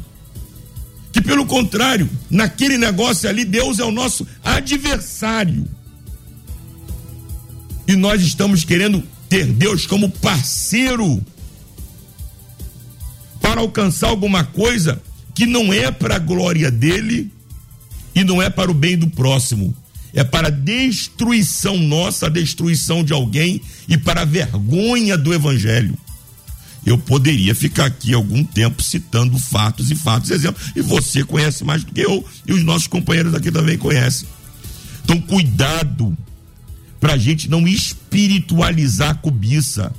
[1.15, 5.65] que pelo contrário, naquele negócio ali, Deus é o nosso adversário.
[7.87, 11.23] E nós estamos querendo ter Deus como parceiro
[13.39, 15.01] para alcançar alguma coisa
[15.33, 17.31] que não é para a glória dele
[18.13, 19.73] e não é para o bem do próximo.
[20.13, 25.97] É para a destruição nossa, a destruição de alguém e para a vergonha do evangelho
[26.85, 30.71] eu poderia ficar aqui algum tempo citando fatos e fatos, exemplos.
[30.75, 34.27] E você conhece mais do que eu, e os nossos companheiros aqui também conhecem.
[35.03, 36.15] Então, cuidado
[36.99, 39.91] para a gente não espiritualizar a cobiça.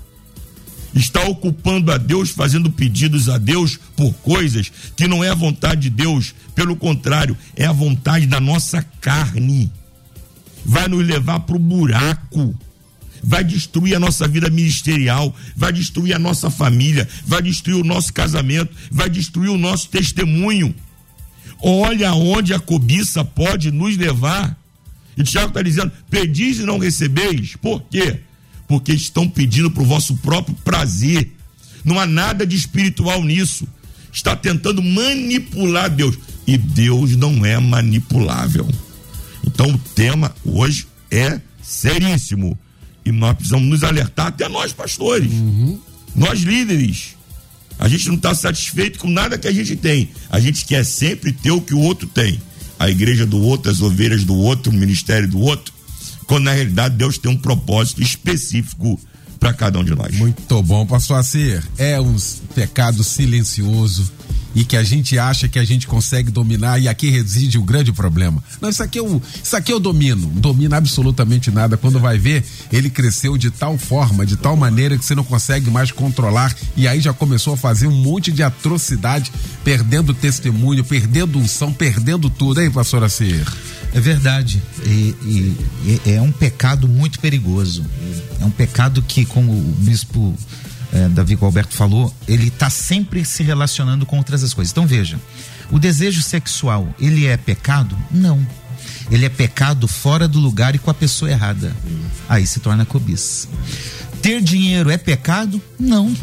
[0.95, 5.83] Está ocupando a Deus, fazendo pedidos a Deus por coisas que não é a vontade
[5.83, 9.71] de Deus, pelo contrário, é a vontade da nossa carne.
[10.65, 12.55] Vai nos levar para o buraco
[13.27, 18.13] vai destruir a nossa vida ministerial, vai destruir a nossa família, vai destruir o nosso
[18.13, 20.73] casamento, vai destruir o nosso testemunho.
[21.61, 24.57] Olha onde a cobiça pode nos levar.
[25.17, 27.57] E Tiago está dizendo: pedis e não recebeis.
[27.57, 28.21] Por quê?
[28.69, 31.33] Porque estão pedindo para o vosso próprio prazer.
[31.85, 33.67] Não há nada de espiritual nisso.
[34.13, 36.17] Está tentando manipular Deus.
[36.47, 38.69] E Deus não é manipulável.
[39.45, 42.57] Então o tema hoje é seríssimo.
[43.07, 45.79] E nós precisamos nos alertar, até nós, pastores, uhum.
[46.13, 47.15] nós líderes.
[47.79, 50.11] A gente não está satisfeito com nada que a gente tem.
[50.29, 52.41] A gente quer sempre ter o que o outro tem.
[52.79, 55.73] A igreja do outro, as ovelhas do outro, o ministério do outro.
[56.27, 58.99] Quando na realidade Deus tem um propósito específico
[59.39, 60.13] para cada um de nós.
[60.17, 61.63] Muito bom, pastor Acir.
[61.79, 62.17] É um
[62.55, 64.11] pecado silencioso
[64.57, 67.93] e que a gente acha que a gente consegue dominar e aqui reside o grande
[67.93, 68.43] problema.
[68.59, 71.77] Não, isso aqui eu, isso aqui eu domino, não domina absolutamente nada.
[71.77, 72.43] Quando vai ver,
[72.73, 76.89] ele cresceu de tal forma, de tal maneira que você não consegue mais controlar e
[76.89, 79.31] aí já começou a fazer um monte de atrocidade,
[79.63, 83.47] perdendo testemunho, perdendo unção, perdendo tudo, hein, pastor Acer?
[83.93, 84.63] É verdade.
[84.87, 87.85] E, e, é um pecado muito perigoso.
[88.41, 90.35] É um pecado que, como o bispo
[90.97, 94.73] é, Davi Alberto falou, ele está sempre se relacionando com outras coisas.
[94.73, 95.21] Então veja,
[95.71, 97.97] o desejo sexual, ele é pecado?
[98.11, 98.45] Não.
[99.11, 101.77] Ele é pecado fora do lugar e com a pessoa errada.
[102.27, 103.47] Aí se torna cobiça.
[104.23, 105.61] Ter dinheiro é pecado?
[105.79, 106.17] Não.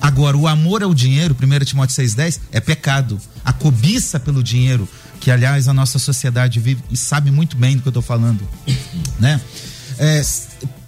[0.00, 3.20] Agora, o amor ao dinheiro, 1 Timóteo 6,10, é pecado.
[3.44, 4.88] A cobiça pelo dinheiro,
[5.20, 8.46] que aliás a nossa sociedade vive e sabe muito bem do que eu estou falando,
[9.20, 9.40] né?
[9.98, 10.22] É,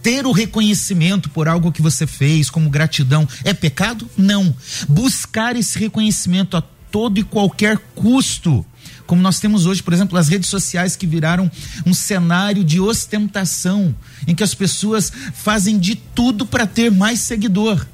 [0.02, 4.08] ter o reconhecimento por algo que você fez, como gratidão, é pecado?
[4.16, 4.54] Não.
[4.88, 8.64] Buscar esse reconhecimento a todo e qualquer custo
[9.08, 11.50] como nós temos hoje, por exemplo, as redes sociais que viraram
[11.86, 13.94] um cenário de ostentação,
[14.26, 17.86] em que as pessoas fazem de tudo para ter mais seguidor.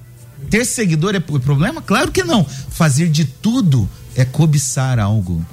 [0.51, 1.81] Ter seguidor é problema?
[1.81, 2.45] Claro que não.
[2.45, 5.47] Fazer de tudo é cobiçar algo.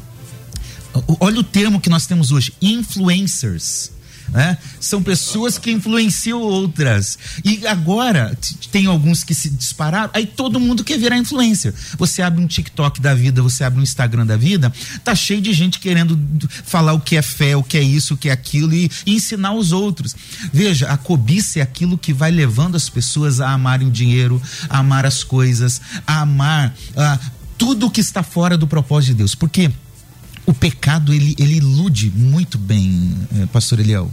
[1.20, 3.92] Olha o termo que nós temos hoje: influencers
[4.32, 4.58] né?
[4.80, 7.18] São pessoas que influenciam outras.
[7.44, 8.38] E agora
[8.72, 11.74] tem alguns que se dispararam, aí todo mundo quer virar influencer.
[11.98, 14.72] Você abre um TikTok da vida, você abre um Instagram da vida,
[15.04, 16.20] tá cheio de gente querendo
[16.64, 19.16] falar o que é fé, o que é isso, o que é aquilo e, e
[19.16, 20.16] ensinar os outros.
[20.54, 24.80] Veja, a cobiça é aquilo que vai levando as pessoas a amarem o dinheiro, a
[24.80, 27.20] amar as coisas, a amar a,
[27.58, 29.36] tudo que está fora do propósito de Deus.
[29.36, 29.72] Por quê?
[30.52, 34.12] O pecado ele, ele ilude muito bem, eh, pastor Eliel.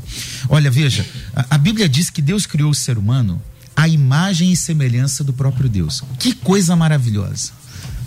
[0.48, 3.42] Olha, veja, a, a, Bíblia diz que Deus criou o ser humano
[3.74, 6.05] à imagem e semelhança do próprio Deus.
[6.16, 7.51] Que coisa maravilhosa.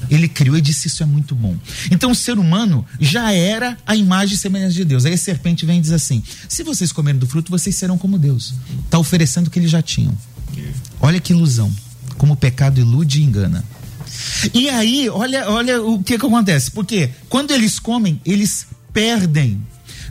[0.10, 1.58] Ele criou e disse isso é muito bom.
[1.92, 5.04] Então o ser humano já era a imagem e semelhança de Deus.
[5.04, 8.18] Aí a serpente vem e diz assim: se vocês comerem do fruto, vocês serão como
[8.18, 8.54] Deus.
[8.86, 10.18] Está oferecendo o que eles já tinham.
[11.02, 11.72] Olha que ilusão.
[12.18, 13.64] Como o pecado ilude e engana.
[14.54, 16.72] E aí, olha, olha o que, que acontece.
[16.72, 19.62] Porque quando eles comem, eles perdem.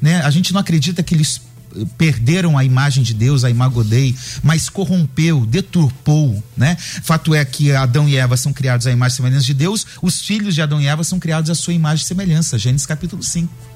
[0.00, 0.20] Né?
[0.22, 1.40] A gente não acredita que eles
[1.76, 6.76] eh, perderam a imagem de Deus, a imagodei, mas corrompeu, deturpou, né?
[6.76, 10.22] Fato é que Adão e Eva são criados à imagem e semelhança de Deus, os
[10.22, 13.69] filhos de Adão e Eva são criados à sua imagem e semelhança, Gênesis capítulo 5.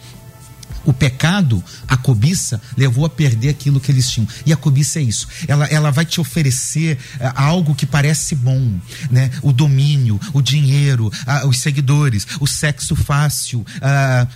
[0.84, 4.28] O pecado, a cobiça, levou a perder aquilo que eles tinham.
[4.44, 5.26] E a cobiça é isso.
[5.46, 8.78] Ela, ela vai te oferecer uh, algo que parece bom,
[9.10, 9.30] né?
[9.42, 11.10] O domínio, o dinheiro,
[11.46, 13.64] os seguidores, o sexo fácil,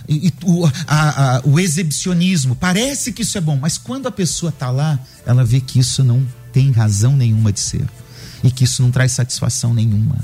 [0.07, 0.69] e, o,
[1.43, 2.55] o exibicionismo.
[2.55, 6.03] Parece que isso é bom, mas quando a pessoa está lá, ela vê que isso
[6.03, 7.85] não tem razão nenhuma de ser
[8.43, 10.17] e que isso não traz satisfação nenhuma.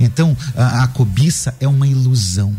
[0.00, 2.56] Então, a, a cobiça é uma ilusão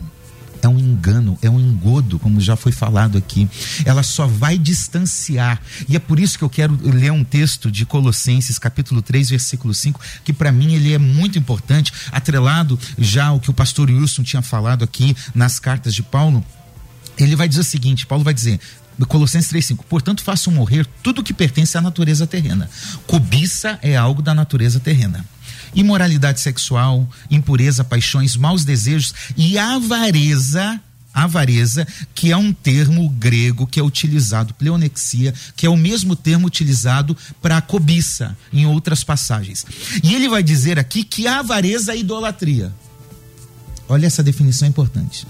[0.62, 3.48] é um engano, é um engodo, como já foi falado aqui.
[3.86, 5.62] Ela só vai distanciar.
[5.88, 9.74] E é por isso que eu quero ler um texto de Colossenses, capítulo 3, versículo
[9.74, 14.24] 5, que para mim ele é muito importante, atrelado já ao que o pastor Wilson
[14.24, 16.43] tinha falado aqui nas cartas de Paulo.
[17.17, 18.60] Ele vai dizer o seguinte: Paulo vai dizer,
[19.08, 19.84] Colossenses 3,5.
[19.88, 22.70] Portanto, façam morrer tudo que pertence à natureza terrena.
[23.06, 25.26] Cobiça é algo da natureza terrena
[25.78, 30.82] imoralidade sexual, impureza, paixões, maus desejos e avareza
[31.13, 36.46] avareza, que é um termo grego que é utilizado, pleonexia, que é o mesmo termo
[36.46, 39.66] utilizado para cobiça em outras passagens.
[40.04, 42.72] E ele vai dizer aqui que avareza é idolatria.
[43.90, 45.26] Olha essa definição importante.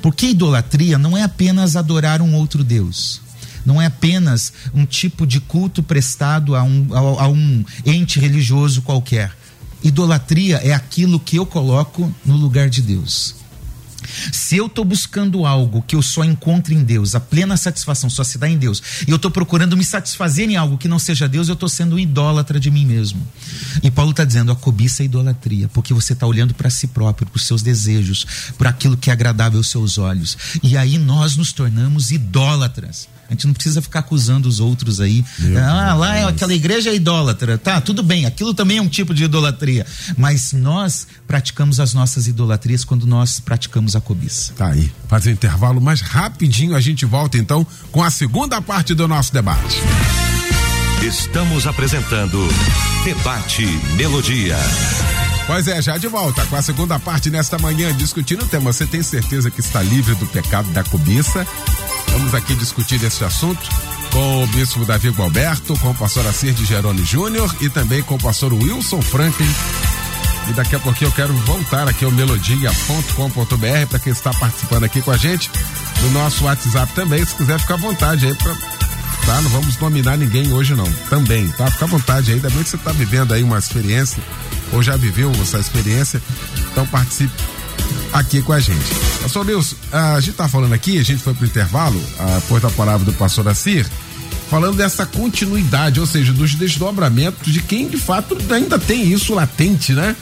[0.00, 3.20] Porque idolatria não é apenas adorar um outro Deus.
[3.66, 8.82] Não é apenas um tipo de culto prestado a um, a, a um ente religioso
[8.82, 9.41] qualquer
[9.82, 13.42] Idolatria é aquilo que eu coloco no lugar de Deus.
[14.32, 18.24] Se eu estou buscando algo que eu só encontro em Deus, a plena satisfação só
[18.24, 21.28] se dá em Deus, e eu estou procurando me satisfazer em algo que não seja
[21.28, 23.26] Deus, eu estou sendo um idólatra de mim mesmo.
[23.82, 27.26] E Paulo está dizendo: a cobiça é idolatria, porque você está olhando para si próprio,
[27.26, 28.26] para os seus desejos,
[28.58, 30.36] para aquilo que é agradável aos seus olhos.
[30.62, 33.08] E aí nós nos tornamos idólatras.
[33.28, 35.24] A gente não precisa ficar acusando os outros aí.
[35.38, 37.56] Meu ah, lá é aquela igreja é idólatra.
[37.56, 39.86] Tá, tudo bem, aquilo também é um tipo de idolatria.
[40.16, 44.52] Mas nós praticamos as nossas idolatrias quando nós praticamos a cobiça.
[44.54, 44.90] Tá aí.
[45.08, 49.32] Fazer um intervalo mais rapidinho, a gente volta então com a segunda parte do nosso
[49.32, 49.78] debate.
[51.02, 52.38] Estamos apresentando
[53.04, 54.56] Debate Melodia.
[55.52, 58.72] Pois é, já de volta com a segunda parte nesta manhã, discutindo o tema.
[58.72, 61.46] Você tem certeza que está livre do pecado da cobiça?
[62.08, 63.60] Vamos aqui discutir esse assunto
[64.10, 68.14] com o bispo Davi Gualberto, com o pastor Assir de Geroni Júnior e também com
[68.14, 69.54] o pastor Wilson Franklin,
[70.48, 75.02] E daqui a pouquinho eu quero voltar aqui ao melodia.com.br para quem está participando aqui
[75.02, 75.50] com a gente.
[76.00, 78.54] No nosso WhatsApp também, se quiser ficar à vontade aí para
[79.26, 79.40] tá?
[79.42, 80.90] Não vamos nominar ninguém hoje não.
[81.10, 81.70] Também, tá?
[81.70, 84.22] Fica à vontade aí, bem que você está vivendo aí uma experiência
[84.72, 86.20] ou já viveu essa experiência.
[86.70, 87.32] Então participe
[88.12, 88.94] aqui com a gente.
[89.22, 92.00] Pastor Nilson, a gente tá falando aqui, a gente foi pro intervalo,
[92.36, 93.86] após da palavra do pastor Assir,
[94.50, 99.92] falando dessa continuidade, ou seja, dos desdobramentos de quem de fato ainda tem isso latente,
[99.92, 100.14] né?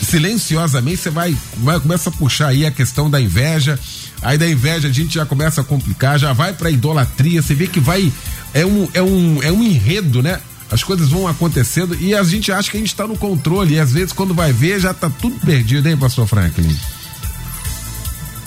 [0.00, 3.78] Silenciosamente você vai, vai começa a puxar aí a questão da inveja,
[4.22, 7.66] aí da inveja a gente já começa a complicar, já vai pra idolatria, você vê
[7.66, 8.12] que vai
[8.52, 10.40] é um é um é um enredo, né?
[10.70, 13.80] As coisas vão acontecendo e a gente acha que a gente está no controle e
[13.80, 16.76] às vezes quando vai ver já está tudo perdido, hein, pastor Franklin?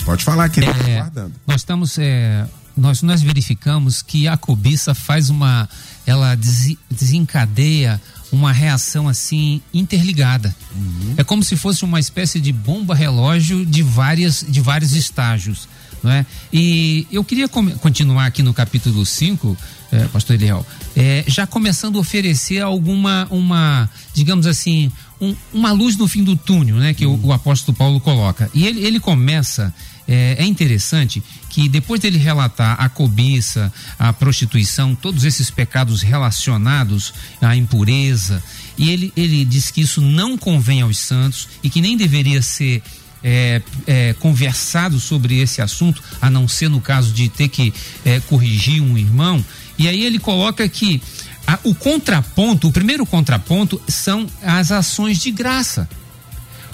[0.04, 1.06] Pode falar aqui, tá é,
[1.46, 5.68] nós estamos é, nós nós verificamos que a cobiça faz uma
[6.06, 8.00] ela des, desencadeia
[8.32, 10.54] uma reação assim interligada.
[10.74, 11.14] Uhum.
[11.16, 15.68] É como se fosse uma espécie de bomba relógio de várias de vários estágios,
[16.02, 16.24] não é?
[16.52, 19.56] E eu queria continuar aqui no capítulo 5,
[19.92, 20.64] é, pastor Eliel,
[20.96, 26.36] é, já começando a oferecer alguma uma, digamos assim, um, uma luz no fim do
[26.36, 27.20] túnel, né, que uhum.
[27.22, 28.50] o, o, apóstolo Paulo coloca.
[28.54, 29.74] E ele, ele começa
[30.08, 37.12] é, é, interessante que depois dele relatar a cobiça, a prostituição, todos esses pecados relacionados
[37.40, 38.42] à impureza,
[38.78, 42.82] e ele, ele diz que isso não convém aos santos e que nem deveria ser
[43.22, 47.72] é, é, conversado sobre esse assunto, a não ser no caso de ter que
[48.04, 49.44] é, corrigir um irmão.
[49.80, 51.00] E aí ele coloca que
[51.46, 55.88] a, o contraponto, o primeiro contraponto são as ações de graça.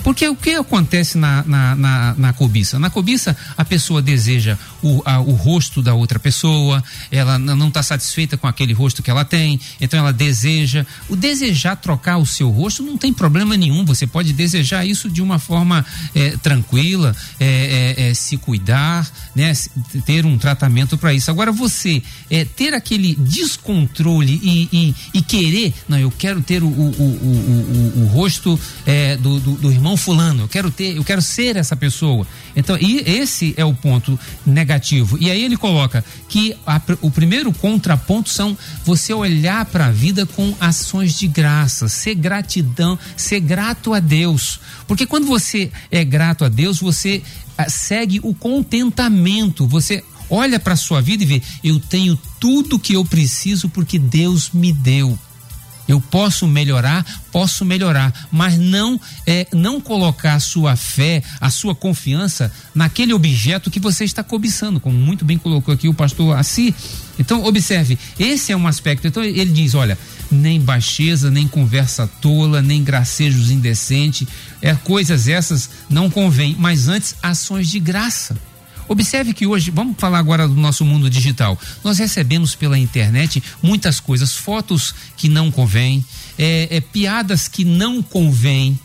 [0.06, 2.78] Porque o que acontece na, na, na, na cobiça?
[2.78, 7.82] Na cobiça, a pessoa deseja o, a, o rosto da outra pessoa, ela não está
[7.82, 10.86] satisfeita com aquele rosto que ela tem, então ela deseja.
[11.08, 15.20] O desejar trocar o seu rosto não tem problema nenhum, você pode desejar isso de
[15.20, 19.52] uma forma é, tranquila, é, é, se cuidar, né,
[20.04, 21.32] ter um tratamento para isso.
[21.32, 22.00] Agora, você
[22.54, 28.02] ter aquele descontrole e, e, e, querer, não, eu quero ter o, o, o, o,
[28.04, 28.56] o rosto
[29.20, 32.26] do, do, do irmão fulano, eu quero ter, eu quero ser essa pessoa.
[32.54, 35.16] Então, e esse é o ponto negativo.
[35.20, 40.26] E aí ele coloca que a, o primeiro contraponto são você olhar para a vida
[40.26, 44.60] com ações de graça, ser gratidão, ser grato a Deus.
[44.86, 47.22] Porque quando você é grato a Deus, você
[47.56, 52.94] a, segue o contentamento, você olha para sua vida e vê, eu tenho tudo que
[52.94, 55.18] eu preciso porque Deus me deu.
[55.88, 61.74] Eu posso melhorar, posso melhorar, mas não é, não colocar a sua fé, a sua
[61.74, 66.74] confiança naquele objeto que você está cobiçando, como muito bem colocou aqui o pastor Assi.
[67.18, 69.06] Então, observe, esse é um aspecto.
[69.06, 69.96] Então, ele diz: olha,
[70.30, 74.26] nem baixeza, nem conversa tola, nem gracejos indecentes,
[74.60, 78.36] é, coisas essas não convém, mas antes ações de graça.
[78.88, 81.58] Observe que hoje, vamos falar agora do nosso mundo digital.
[81.82, 86.04] Nós recebemos pela internet muitas coisas, fotos que não convêm,
[86.38, 88.78] é, é, piadas que não convêm.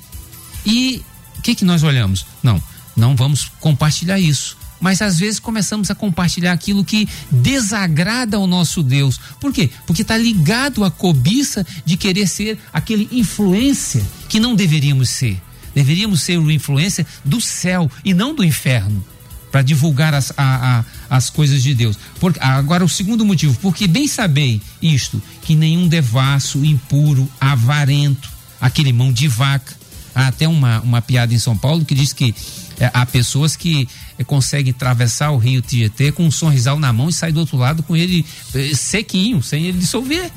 [0.66, 1.04] E
[1.38, 2.26] o que, que nós olhamos?
[2.42, 2.62] Não,
[2.96, 4.58] não vamos compartilhar isso.
[4.80, 9.20] Mas às vezes começamos a compartilhar aquilo que desagrada ao nosso Deus.
[9.40, 9.70] Por quê?
[9.86, 15.40] Porque está ligado à cobiça de querer ser aquele influência que não deveríamos ser.
[15.76, 19.06] Deveríamos ser o influência do céu e não do inferno
[19.52, 21.98] para divulgar as, a, a, as coisas de Deus.
[22.20, 28.94] Por, agora, o segundo motivo, porque bem sabei isto, que nenhum devasso, impuro, avarento, aquele
[28.94, 29.80] mão de vaca.
[30.14, 32.36] Há até uma, uma piada em São Paulo que diz que
[32.80, 33.88] é, há pessoas que
[34.18, 37.56] é, conseguem atravessar o rio Tietê com um sorrisal na mão e sair do outro
[37.56, 40.32] lado com ele é, sequinho, sem ele dissolver.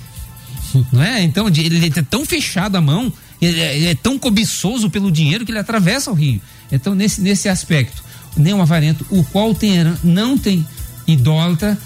[0.92, 1.22] Não é?
[1.22, 5.44] Então, ele é tão fechado a mão, ele é, ele é tão cobiçoso pelo dinheiro
[5.46, 6.38] que ele atravessa o rio.
[6.70, 8.03] Então, nesse, nesse aspecto,
[8.37, 10.66] nem um avarento, o qual tem não tem
[11.07, 11.79] idólatra,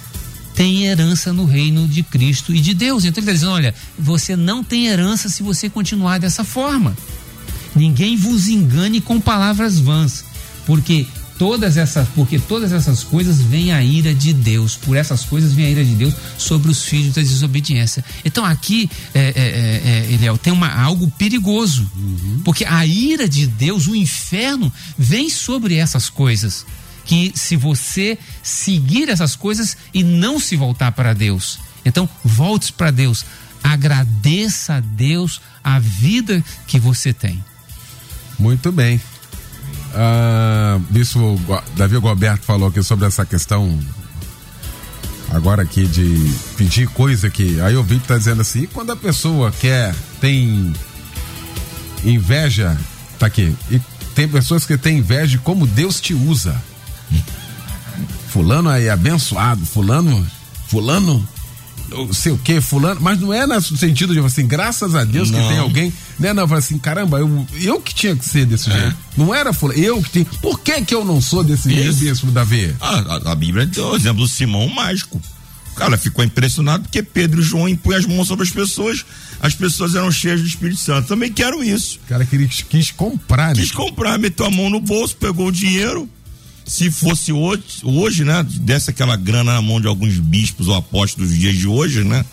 [0.54, 3.04] tem herança no reino de Cristo e de Deus.
[3.04, 6.96] Então ele está dizendo: olha, você não tem herança se você continuar dessa forma.
[7.74, 10.24] Ninguém vos engane com palavras vãs,
[10.66, 11.06] porque
[11.38, 14.76] todas essas, porque todas essas coisas vem a ira de Deus.
[14.76, 18.04] Por essas coisas vem a ira de Deus sobre os filhos da desobediência.
[18.24, 22.42] Então aqui, é, é, é, é Eliel, tem uma, algo perigoso, uhum.
[22.44, 26.66] porque a ira de Deus, o inferno, vem sobre essas coisas.
[27.04, 32.90] Que se você seguir essas coisas e não se voltar para Deus, então volte para
[32.90, 33.24] Deus,
[33.62, 37.42] agradeça a Deus a vida que você tem.
[38.38, 39.00] Muito bem.
[40.00, 41.40] Ah, Bispo
[41.76, 43.76] Davi Goberto falou aqui sobre essa questão
[45.30, 47.60] agora aqui de pedir coisa que.
[47.60, 50.72] Aí o Vitor tá dizendo assim, quando a pessoa quer, tem
[52.04, 52.78] inveja
[53.18, 53.54] Tá aqui.
[53.70, 53.80] E
[54.14, 56.56] tem pessoas que têm inveja de como Deus te usa.
[58.28, 60.24] Fulano aí abençoado, fulano,
[60.68, 61.26] fulano,
[62.12, 65.40] sei o que, fulano, mas não é no sentido de assim, graças a Deus não.
[65.40, 66.32] que tem alguém, né?
[66.32, 68.78] Não, assim, caramba, eu, eu que tinha que ser desse é.
[68.78, 68.96] jeito.
[69.16, 70.24] Não era fulano, eu que tinha.
[70.40, 72.74] Por que que eu não sou desse jeito, bispo Davi?
[72.80, 75.20] A, a, a Bíblia deu o exemplo do Simão mágico.
[75.78, 79.06] Cara, ficou impressionado porque Pedro e João impõem as mãos sobre as pessoas,
[79.40, 81.06] as pessoas eram cheias do Espírito Santo.
[81.06, 82.00] Também quero isso.
[82.04, 83.62] O cara quis, quis comprar, né?
[83.62, 86.08] Quis comprar, meteu a mão no bolso, pegou o dinheiro.
[86.68, 88.46] Se fosse hoje, hoje, né?
[88.60, 92.24] Desse aquela grana na mão de alguns bispos ou apóstolos dos dias de hoje, né?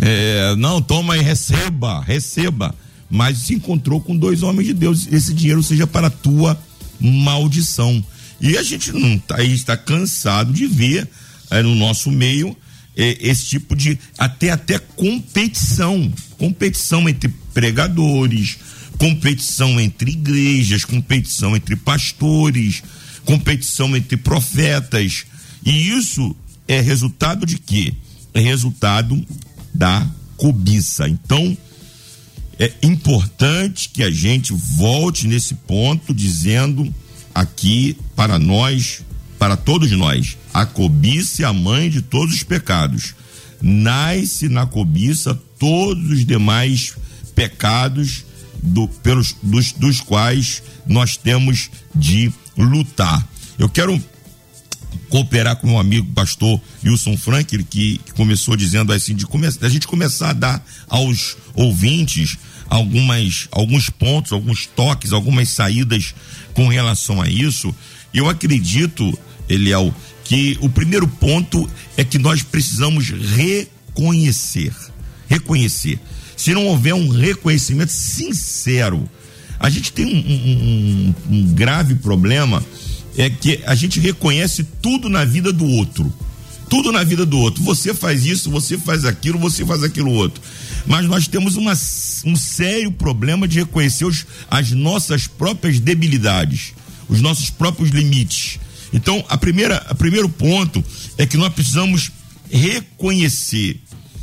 [0.00, 2.74] É, não, toma e receba, receba.
[3.10, 5.06] Mas se encontrou com dois homens de Deus.
[5.12, 6.58] Esse dinheiro seja para tua
[6.98, 8.02] maldição.
[8.40, 11.06] E a gente não tá, está cansado de ver
[11.50, 12.56] é, no nosso meio
[12.96, 18.56] é, esse tipo de até até competição, competição entre pregadores,
[18.98, 22.82] competição entre igrejas, competição entre pastores,
[23.26, 25.26] competição entre profetas.
[25.64, 26.34] E isso
[26.66, 27.92] é resultado de quê?
[28.32, 29.22] É resultado
[29.74, 30.06] da
[30.36, 31.08] cobiça.
[31.08, 31.56] Então,
[32.58, 36.92] é importante que a gente volte nesse ponto dizendo
[37.34, 39.02] aqui para nós,
[39.38, 43.14] para todos nós, a cobiça é a mãe de todos os pecados.
[43.60, 46.94] Nasce na cobiça todos os demais
[47.34, 48.24] pecados
[48.62, 53.26] do, pelos, dos, dos quais nós temos de lutar.
[53.58, 54.02] Eu quero
[55.08, 59.68] cooperar com meu amigo pastor Wilson Frank, que, que começou dizendo assim, de come, a
[59.68, 62.38] gente começar a dar aos ouvintes
[62.68, 66.14] algumas, alguns pontos, alguns toques, algumas saídas
[66.54, 67.74] com relação a isso.
[68.12, 69.16] Eu acredito,
[69.48, 69.94] Eliel,
[70.24, 74.74] que o primeiro ponto é que nós precisamos reconhecer.
[75.28, 76.00] Reconhecer.
[76.36, 79.08] Se não houver um reconhecimento sincero,
[79.58, 82.64] a gente tem um, um, um, grave problema,
[83.16, 86.12] é que a gente reconhece tudo na vida do outro.
[86.68, 87.62] Tudo na vida do outro.
[87.62, 90.42] Você faz isso, você faz aquilo, você faz aquilo outro.
[90.86, 91.72] Mas nós temos uma,
[92.24, 96.72] um sério problema de reconhecer os, as nossas próprias debilidades,
[97.08, 98.58] os nossos próprios limites.
[98.92, 100.84] Então, a primeira, a primeiro ponto
[101.16, 102.10] é que nós precisamos
[102.50, 103.80] reconhecer,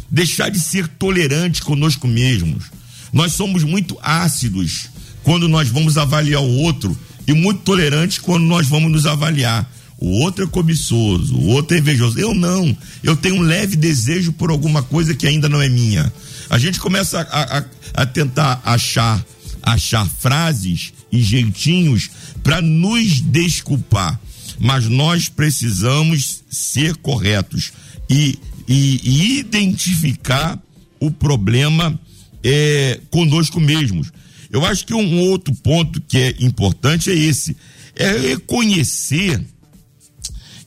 [0.10, 2.66] deixar de ser tolerantes conosco mesmos.
[3.12, 4.90] Nós somos muito ácidos
[5.24, 9.70] quando nós vamos avaliar o outro e muito tolerantes quando nós vamos nos avaliar.
[9.98, 12.20] O outro é cobiçoso, o outro é invejoso.
[12.20, 12.76] Eu não.
[13.02, 16.12] Eu tenho um leve desejo por alguma coisa que ainda não é minha.
[16.50, 17.64] A gente começa a, a,
[17.94, 19.24] a tentar achar
[19.62, 22.10] achar frases e jeitinhos
[22.44, 24.20] para nos desculpar
[24.60, 27.74] mas nós precisamos ser corretos
[28.10, 30.58] e, e, e identificar
[31.00, 32.00] o problema
[32.44, 34.12] é, conosco mesmos.
[34.54, 37.58] Eu acho que um outro ponto que é importante é esse:
[37.96, 39.44] é reconhecer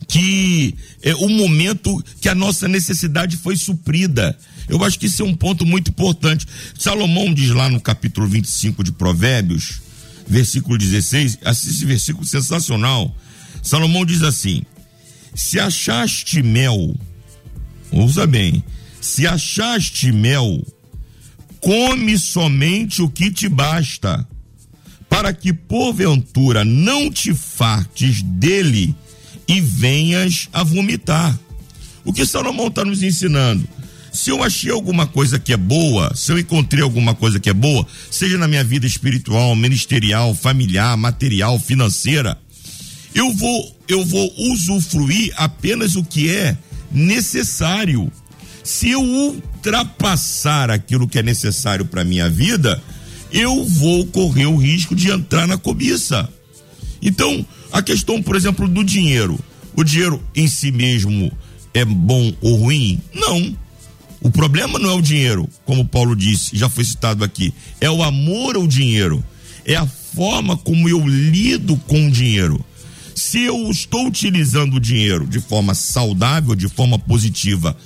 [0.09, 4.37] que é o momento que a nossa necessidade foi suprida.
[4.69, 6.47] Eu acho que isso é um ponto muito importante.
[6.77, 9.81] Salomão diz lá no capítulo 25 de Provérbios,
[10.27, 13.17] versículo 16, assiste esse versículo sensacional.
[13.63, 14.65] Salomão diz assim:
[15.33, 16.93] Se achaste mel,
[17.93, 18.65] ouça bem,
[19.01, 20.61] se achaste mel,
[21.61, 24.27] come somente o que te basta,
[25.09, 28.95] para que porventura não te fartes dele
[29.49, 31.39] e venhas a vomitar.
[32.05, 33.67] O que Salomão está nos ensinando?
[34.13, 37.53] Se eu achei alguma coisa que é boa, se eu encontrei alguma coisa que é
[37.53, 42.39] boa, seja na minha vida espiritual, ministerial, familiar, material, financeira,
[43.15, 46.57] eu vou, eu vou usufruir apenas o que é
[46.91, 48.11] necessário.
[48.65, 52.81] Se eu ultrapassar aquilo que é necessário para minha vida,
[53.33, 56.29] eu vou correr o risco de entrar na cobiça.
[57.03, 59.39] Então, a questão, por exemplo, do dinheiro.
[59.75, 61.31] O dinheiro em si mesmo
[61.75, 63.01] é bom ou ruim?
[63.13, 63.57] Não.
[64.21, 67.53] O problema não é o dinheiro, como Paulo disse, já foi citado aqui.
[67.81, 69.23] É o amor ao dinheiro.
[69.65, 72.65] É a forma como eu lido com o dinheiro.
[73.15, 77.77] Se eu estou utilizando o dinheiro de forma saudável, de forma positiva,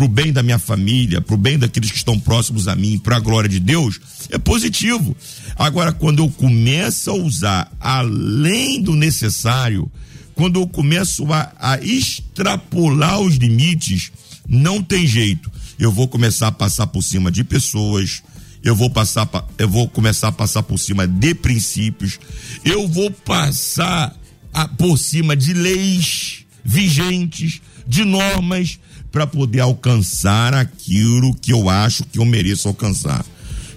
[0.00, 2.98] para o bem da minha família, para o bem daqueles que estão próximos a mim,
[2.98, 5.14] para a glória de Deus, é positivo.
[5.54, 9.92] Agora, quando eu começo a usar além do necessário,
[10.34, 14.10] quando eu começo a, a extrapolar os limites,
[14.48, 15.52] não tem jeito.
[15.78, 18.22] Eu vou começar a passar por cima de pessoas,
[18.64, 19.28] eu vou passar,
[19.58, 22.18] eu vou começar a passar por cima de princípios,
[22.64, 24.16] eu vou passar
[24.50, 28.78] a, por cima de leis vigentes, de normas,
[29.10, 33.24] para poder alcançar aquilo que eu acho que eu mereço alcançar.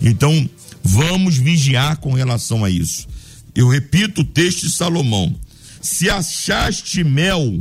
[0.02, 0.50] Então,
[0.84, 3.08] vamos vigiar com relação a isso.
[3.56, 5.36] Eu repito o texto de Salomão:
[5.82, 7.60] se achaste mel,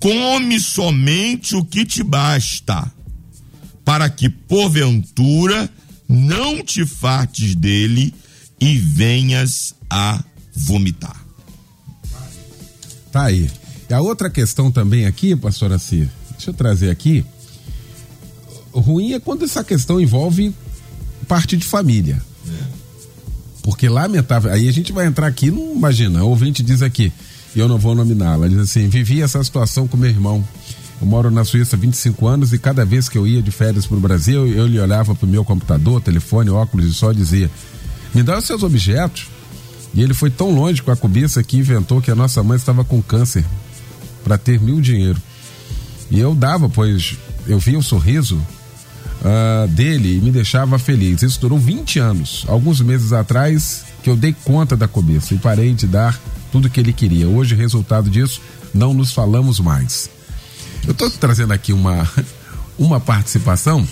[0.00, 2.90] come somente o que te basta,
[3.84, 5.70] para que porventura
[6.08, 8.14] não te fartes dele
[8.60, 10.22] e venhas a
[10.54, 11.24] vomitar.
[13.10, 13.50] Tá aí.
[13.88, 16.10] E a outra questão também aqui, pastora Cia,
[16.44, 17.24] deixa eu trazer aqui.
[18.72, 20.54] Ruim é quando essa questão envolve
[21.26, 22.20] parte de família.
[23.62, 24.52] Porque lamentável.
[24.52, 26.22] Aí a gente vai entrar aqui, não imagina.
[26.22, 27.10] O ouvinte diz aqui,
[27.56, 30.44] e eu não vou nominá-la, diz assim: vivi essa situação com meu irmão.
[31.00, 33.86] Eu moro na Suíça há 25 anos e cada vez que eu ia de férias
[33.86, 37.50] para o Brasil, eu lhe olhava para o meu computador, telefone, óculos e só dizia:
[38.14, 39.28] me dá os seus objetos.
[39.94, 42.84] E ele foi tão longe com a cobiça que inventou que a nossa mãe estava
[42.84, 43.44] com câncer
[44.24, 45.20] para ter mil dinheiro.
[46.10, 51.22] E eu dava, pois eu via o sorriso uh, dele e me deixava feliz.
[51.22, 52.44] Isso durou 20 anos.
[52.48, 56.18] Alguns meses atrás que eu dei conta da cobiça e parei de dar
[56.52, 57.28] tudo que ele queria.
[57.28, 58.40] Hoje, resultado disso,
[58.72, 60.10] não nos falamos mais.
[60.86, 62.08] Eu estou trazendo aqui uma,
[62.78, 63.86] uma participação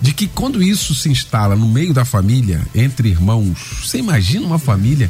[0.00, 4.58] de que quando isso se instala no meio da família, entre irmãos, você imagina uma
[4.58, 5.08] família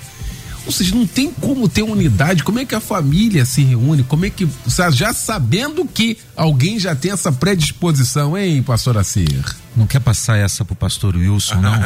[0.65, 2.45] ou seja, não tem como ter unidade.
[2.45, 4.05] Como é que a família se reúne?
[4.05, 4.49] Como é que.
[4.93, 9.45] Já sabendo que alguém já tem essa predisposição, hein, pastor Acir?
[9.77, 11.73] Não quer passar essa pro pastor Wilson, não?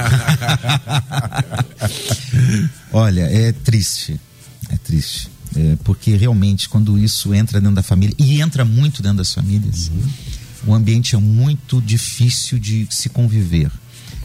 [2.93, 4.21] Olha, é triste.
[4.69, 5.31] É triste.
[5.57, 9.89] É porque realmente, quando isso entra dentro da família, e entra muito dentro das famílias,
[9.89, 10.11] uhum.
[10.67, 13.71] o ambiente é muito difícil de se conviver.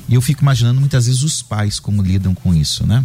[0.09, 3.01] E eu fico imaginando muitas vezes os pais como lidam com isso, né?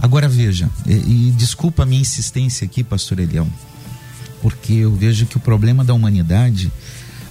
[0.00, 3.48] Agora veja, e, e desculpa a minha insistência aqui, pastor Elião,
[4.42, 6.70] porque eu vejo que o problema da humanidade.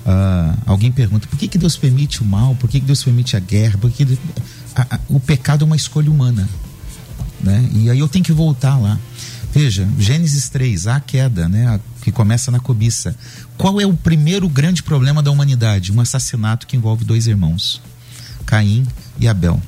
[0.06, 3.38] Uh, alguém pergunta por que, que Deus permite o mal, por que, que Deus permite
[3.38, 4.06] a guerra, por que
[4.76, 6.50] a, a, o pecado é uma escolha humana.
[7.42, 7.70] Né?
[7.74, 9.00] E aí eu tenho que voltar lá.
[9.54, 13.16] Veja, Gênesis 3, a queda, né, a, que começa na cobiça.
[13.58, 15.92] Qual é o primeiro grande problema da humanidade?
[15.92, 17.82] Um assassinato que envolve dois irmãos,
[18.46, 18.86] Caim
[19.20, 19.62] e Abel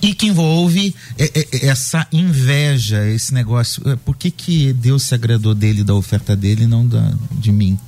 [0.00, 3.82] e que envolve é, é, é, essa inveja, esse negócio.
[3.98, 7.78] Por que, que Deus se agradou dele, da oferta dele, e não da, de mim,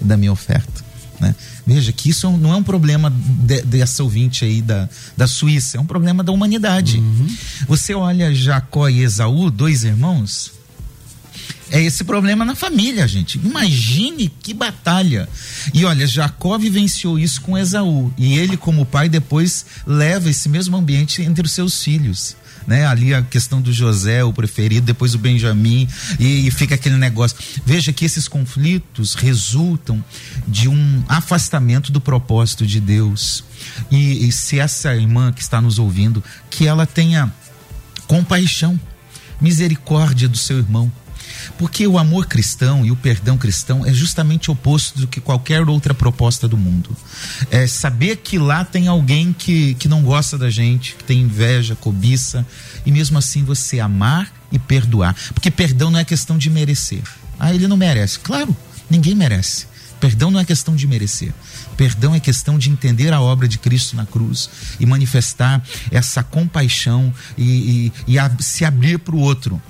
[0.00, 0.84] da minha oferta?
[1.20, 1.34] Né?
[1.66, 5.80] Veja que isso não é um problema de, dessa ouvinte aí da, da Suíça, é
[5.80, 6.98] um problema da humanidade.
[6.98, 7.26] Uhum.
[7.68, 10.52] Você olha Jacó e Esaú, dois irmãos,
[11.70, 13.38] é esse problema na família, gente.
[13.38, 15.28] Imagine que batalha.
[15.72, 18.12] E olha, Jacó vivenciou isso com Esaú.
[18.18, 22.36] E ele, como pai, depois leva esse mesmo ambiente entre os seus filhos.
[22.66, 22.84] Né?
[22.86, 27.38] Ali a questão do José, o preferido, depois o Benjamim, e, e, fica aquele negócio.
[27.64, 30.04] Veja que esses conflitos resultam
[30.46, 33.44] de um afastamento do propósito de Deus.
[33.90, 37.32] E, e se essa irmã que está nos ouvindo, que ela tenha
[38.06, 38.78] compaixão,
[39.40, 40.92] misericórdia do seu irmão
[41.58, 45.94] porque o amor cristão e o perdão cristão é justamente oposto do que qualquer outra
[45.94, 46.96] proposta do mundo.
[47.50, 51.74] É saber que lá tem alguém que, que não gosta da gente, que tem inveja,
[51.74, 52.46] cobiça,
[52.84, 55.14] e mesmo assim você amar e perdoar.
[55.34, 57.02] Porque perdão não é questão de merecer.
[57.38, 58.18] Ah, ele não merece.
[58.18, 58.54] Claro,
[58.88, 59.70] ninguém merece.
[60.00, 61.32] Perdão não é questão de merecer.
[61.76, 64.48] Perdão é questão de entender a obra de Cristo na cruz
[64.80, 69.60] e manifestar essa compaixão e, e, e a, se abrir para o outro.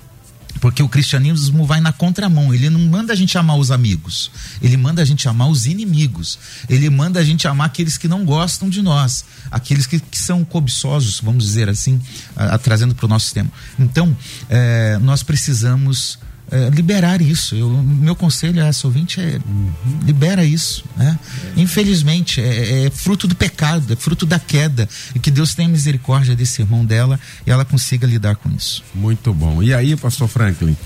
[0.61, 2.53] Porque o cristianismo vai na contramão.
[2.53, 4.31] Ele não manda a gente amar os amigos.
[4.61, 6.39] Ele manda a gente amar os inimigos.
[6.69, 9.25] Ele manda a gente amar aqueles que não gostam de nós.
[9.51, 12.01] Aqueles que, que são cobiçosos, vamos dizer assim,
[12.37, 13.51] a, a, trazendo para o nosso tema.
[13.79, 14.17] Então,
[14.49, 16.19] é, nós precisamos
[16.51, 17.55] é, liberar isso.
[17.55, 19.73] Eu, meu conselho a essa ouvinte é uhum.
[20.05, 20.85] libera isso.
[20.97, 21.19] Né?
[21.57, 21.61] É.
[21.61, 24.89] Infelizmente, é, é, fruto do pecado, é fruto da queda.
[25.15, 28.83] E que Deus tenha misericórdia desse irmão dela e ela consiga lidar com isso.
[28.95, 29.63] Muito bom.
[29.63, 30.77] E aí, pastor Franklin,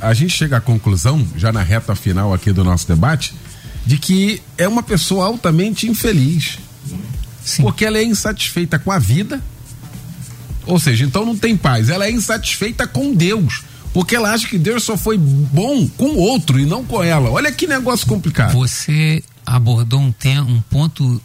[0.00, 3.34] a gente chega à conclusão, já na reta final aqui do nosso debate,
[3.86, 6.58] de que é uma pessoa altamente infeliz.
[7.44, 7.62] Sim.
[7.62, 9.40] Porque ela é insatisfeita com a vida.
[10.66, 11.88] Ou seja, então não tem paz.
[11.88, 16.18] Ela é insatisfeita com Deus porque ela acha que Deus só foi bom com o
[16.18, 17.30] outro e não com ela.
[17.30, 18.52] Olha que negócio complicado.
[18.52, 21.20] Você abordou um, tem, um ponto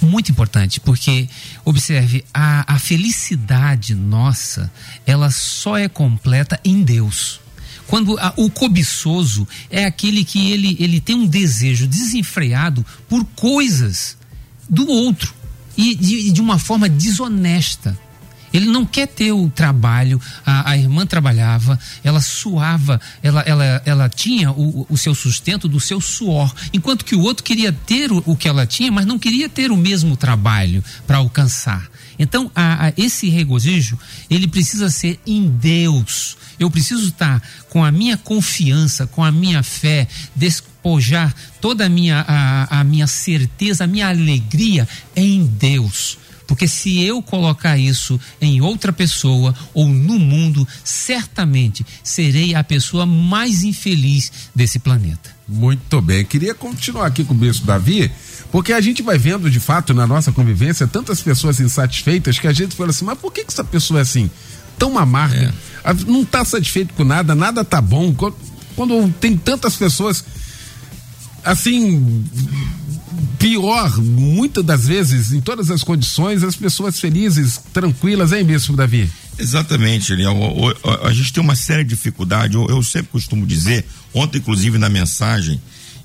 [0.00, 1.28] muito importante, porque
[1.64, 4.72] observe, a, a felicidade nossa,
[5.06, 7.40] ela só é completa em Deus.
[7.86, 14.16] Quando a, o cobiçoso é aquele que ele, ele tem um desejo desenfreado por coisas
[14.68, 15.34] do outro
[15.76, 17.98] e de, de uma forma desonesta.
[18.52, 20.20] Ele não quer ter o trabalho.
[20.44, 25.80] A, a irmã trabalhava, ela suava, ela, ela, ela tinha o, o seu sustento do
[25.80, 29.18] seu suor, enquanto que o outro queria ter o, o que ela tinha, mas não
[29.18, 31.88] queria ter o mesmo trabalho para alcançar.
[32.18, 33.98] Então, a, a, esse regozijo,
[34.28, 36.36] ele precisa ser em Deus.
[36.58, 42.22] Eu preciso estar com a minha confiança, com a minha fé, despojar toda a minha,
[42.28, 44.86] a, a minha certeza, a minha alegria
[45.16, 46.18] em Deus.
[46.50, 53.06] Porque se eu colocar isso em outra pessoa ou no mundo, certamente serei a pessoa
[53.06, 55.30] mais infeliz desse planeta.
[55.46, 56.24] Muito bem.
[56.24, 58.10] Queria continuar aqui com o Bispo Davi,
[58.50, 62.52] porque a gente vai vendo de fato na nossa convivência tantas pessoas insatisfeitas que a
[62.52, 64.28] gente fala assim, mas por que, que essa pessoa é assim?
[64.76, 65.94] Tão amarga, é.
[66.08, 68.12] não está satisfeito com nada, nada tá bom.
[68.74, 70.24] Quando tem tantas pessoas
[71.44, 72.24] assim
[73.38, 79.10] pior, muitas das vezes, em todas as condições, as pessoas felizes, tranquilas, hein, Bispo Davi?
[79.38, 80.36] Exatamente, Eliel.
[81.02, 82.54] A, gente tem uma séria dificuldade.
[82.54, 85.60] Eu, eu, sempre costumo dizer, ontem, inclusive, na mensagem,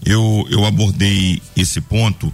[0.06, 2.32] eu, eu abordei esse ponto,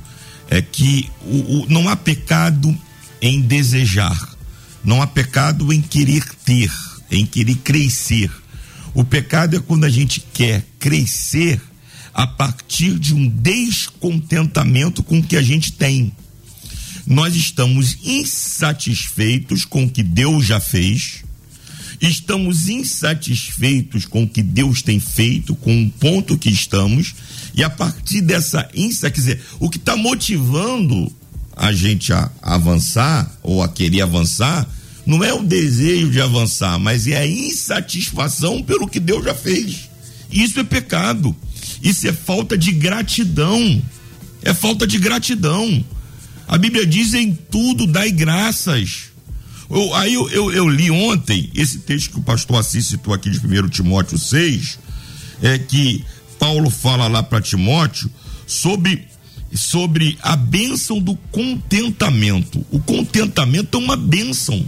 [0.49, 2.77] é que o, o, não há pecado
[3.21, 4.35] em desejar,
[4.83, 6.71] não há pecado em querer ter,
[7.09, 8.29] em querer crescer.
[8.93, 11.61] O pecado é quando a gente quer crescer
[12.13, 16.11] a partir de um descontentamento com o que a gente tem.
[17.05, 21.23] Nós estamos insatisfeitos com o que Deus já fez,
[21.99, 27.13] estamos insatisfeitos com o que Deus tem feito, com o ponto que estamos,
[27.53, 31.11] e a partir dessa insatisfação, quer dizer, o que está motivando
[31.55, 34.67] a gente a avançar ou a querer avançar,
[35.05, 39.89] não é o desejo de avançar, mas é a insatisfação pelo que Deus já fez.
[40.31, 41.35] Isso é pecado.
[41.81, 43.81] Isso é falta de gratidão.
[44.41, 45.83] É falta de gratidão.
[46.47, 49.11] A Bíblia diz em tudo dai graças.
[49.69, 53.29] Eu, aí eu, eu, eu, li ontem esse texto que o pastor Assis citou aqui
[53.29, 54.77] de 1 Timóteo 6,
[55.41, 56.03] é que
[56.37, 58.11] Paulo fala lá para Timóteo
[58.45, 59.07] sobre,
[59.53, 62.65] sobre a bênção do contentamento.
[62.69, 64.65] O contentamento é uma bênção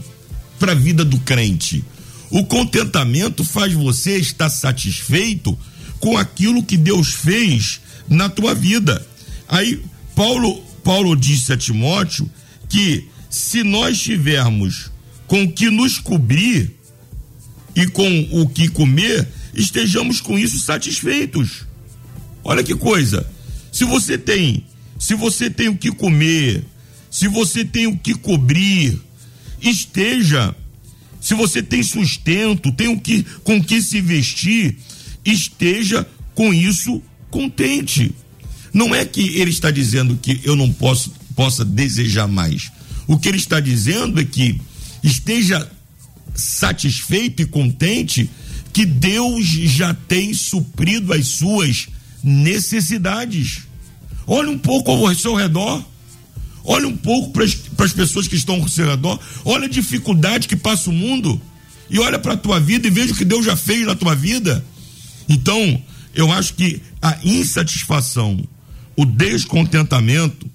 [0.58, 1.84] para a vida do crente.
[2.30, 5.58] O contentamento faz você estar satisfeito
[6.04, 7.80] com aquilo que Deus fez
[8.10, 9.08] na tua vida.
[9.48, 9.82] Aí
[10.14, 12.30] Paulo Paulo disse a Timóteo
[12.68, 14.92] que se nós tivermos
[15.26, 16.76] com que nos cobrir
[17.74, 21.66] e com o que comer, estejamos com isso satisfeitos.
[22.44, 23.26] Olha que coisa.
[23.72, 24.66] Se você tem,
[25.00, 26.66] se você tem o que comer,
[27.10, 29.00] se você tem o que cobrir,
[29.62, 30.54] esteja.
[31.22, 34.78] Se você tem sustento, tem o que com que se vestir,
[35.26, 38.14] esteja com isso contente.
[38.74, 42.72] Não é que ele está dizendo que eu não posso possa desejar mais.
[43.08, 44.60] O que ele está dizendo é que
[45.04, 45.70] esteja
[46.36, 48.30] satisfeito e contente
[48.72, 51.88] que Deus já tem suprido as suas
[52.24, 53.62] necessidades.
[54.26, 55.84] Olhe um pouco ao seu redor.
[56.64, 59.20] Olhe um pouco para as pessoas que estão ao seu redor.
[59.44, 61.40] Olha a dificuldade que passa o mundo.
[61.90, 64.16] E olha para a tua vida e veja o que Deus já fez na tua
[64.16, 64.66] vida.
[65.28, 65.82] Então,
[66.14, 68.44] eu acho que a insatisfação,
[68.96, 70.50] o descontentamento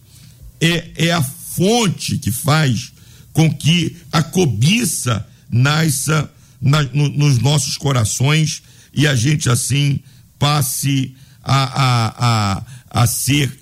[0.61, 2.93] é, é a fonte que faz
[3.33, 8.63] com que a cobiça nasça na, no, nos nossos corações
[8.93, 10.01] e a gente assim
[10.39, 13.59] passe a, a, a, a ser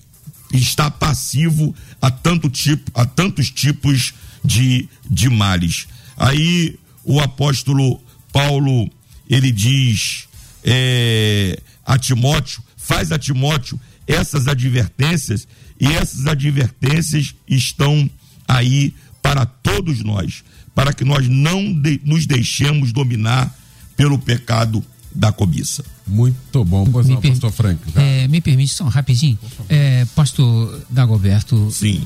[0.53, 5.87] estar passivo a tanto tipo a tantos tipos de, de males.
[6.17, 8.01] Aí o apóstolo
[8.33, 8.91] Paulo
[9.29, 10.27] ele diz
[10.67, 15.47] é, a Timóteo, faz a Timóteo essas advertências
[15.81, 18.11] e essas advertências estão
[18.49, 18.93] aí
[19.23, 20.45] para todos nós,
[20.75, 23.55] para que nós não de, nos deixemos dominar
[23.97, 25.85] pelo pecado da cobiça.
[26.07, 27.81] Muito bom, pois não, pastor Frank.
[27.95, 29.39] É, me permite só rapidinho,
[29.69, 31.71] é, pastor Dagoberto.
[31.71, 32.03] Sim.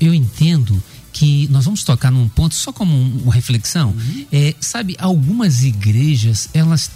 [0.00, 0.80] Eu entendo
[1.12, 3.90] que nós vamos tocar num ponto só como uma reflexão.
[3.90, 4.26] Uhum.
[4.30, 6.90] É, sabe, algumas igrejas elas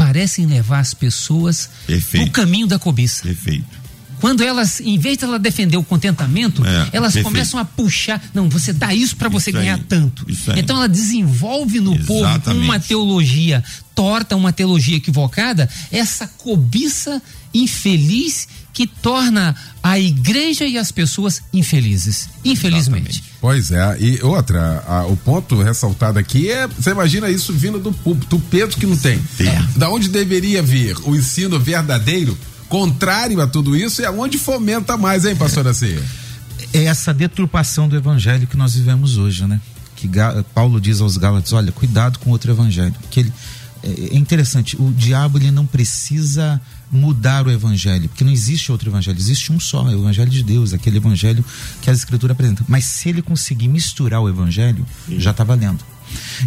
[0.00, 2.24] parecem levar as pessoas Perfeito.
[2.24, 3.22] no caminho da cobiça.
[3.22, 3.79] Perfeito.
[4.20, 7.24] Quando elas, em vez de ela defender o contentamento, é, elas perfeito.
[7.24, 8.22] começam a puxar.
[8.34, 10.26] Não, você dá isso para você isso ganhar aí, tanto.
[10.56, 12.06] Então ela desenvolve no Exatamente.
[12.06, 13.64] povo uma teologia
[13.94, 17.20] torta, uma teologia equivocada, essa cobiça
[17.52, 22.28] infeliz que torna a igreja e as pessoas infelizes.
[22.44, 23.10] Infelizmente.
[23.10, 23.30] Exatamente.
[23.40, 27.92] Pois é, e outra, a, o ponto ressaltado aqui é, você imagina isso vindo do
[27.92, 29.20] púlpito, o peso que não tem.
[29.40, 29.78] É.
[29.78, 32.38] Da onde deveria vir o ensino verdadeiro,
[32.70, 36.02] contrário a tudo isso, é onde fomenta mais, hein, pastora Ceia?
[36.72, 39.60] É essa deturpação do evangelho que nós vivemos hoje, né?
[39.96, 40.08] Que
[40.54, 43.32] Paulo diz aos Gálatas, olha, cuidado com outro evangelho, que ele
[43.82, 46.60] é, é interessante, o diabo ele não precisa
[46.92, 50.42] mudar o evangelho, porque não existe outro evangelho, existe um só, é o evangelho de
[50.42, 51.44] Deus, aquele evangelho
[51.82, 52.64] que a escritura apresenta.
[52.68, 55.18] Mas se ele conseguir misturar o evangelho, Sim.
[55.18, 55.84] já está valendo.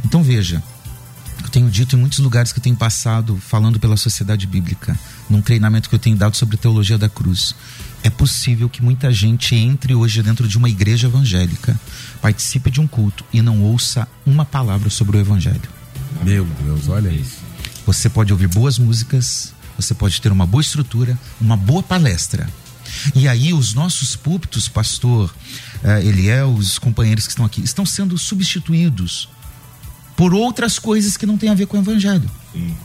[0.06, 0.64] Então veja,
[1.42, 4.98] eu tenho dito em muitos lugares que eu tenho passado falando pela sociedade bíblica,
[5.30, 7.56] num treinamento que eu tenho dado sobre teologia da cruz.
[8.04, 11.80] É possível que muita gente entre hoje dentro de uma igreja evangélica,
[12.22, 15.70] participe de um culto e não ouça uma palavra sobre o evangelho.
[16.24, 17.38] Meu Deus, olha isso.
[17.86, 22.48] Você pode ouvir boas músicas, você pode ter uma boa estrutura, uma boa palestra.
[23.16, 25.34] E aí os nossos púlpitos, pastor
[25.84, 29.28] uh, Eliel, os companheiros que estão aqui, estão sendo substituídos
[30.16, 32.30] por outras coisas que não têm a ver com o evangelho.
[32.52, 32.76] Sim.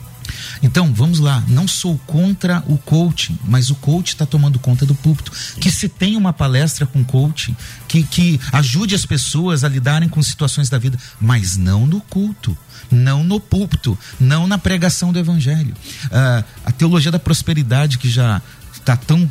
[0.63, 4.95] Então, vamos lá, não sou contra o coaching, mas o coach está tomando conta do
[4.95, 5.33] púlpito.
[5.61, 7.57] Que se tem uma palestra com coaching,
[7.87, 12.57] que, que ajude as pessoas a lidarem com situações da vida, mas não no culto
[12.91, 15.75] não no púlpito, não na pregação do evangelho.
[16.07, 18.41] Uh, a teologia da prosperidade que já
[18.75, 19.31] está tão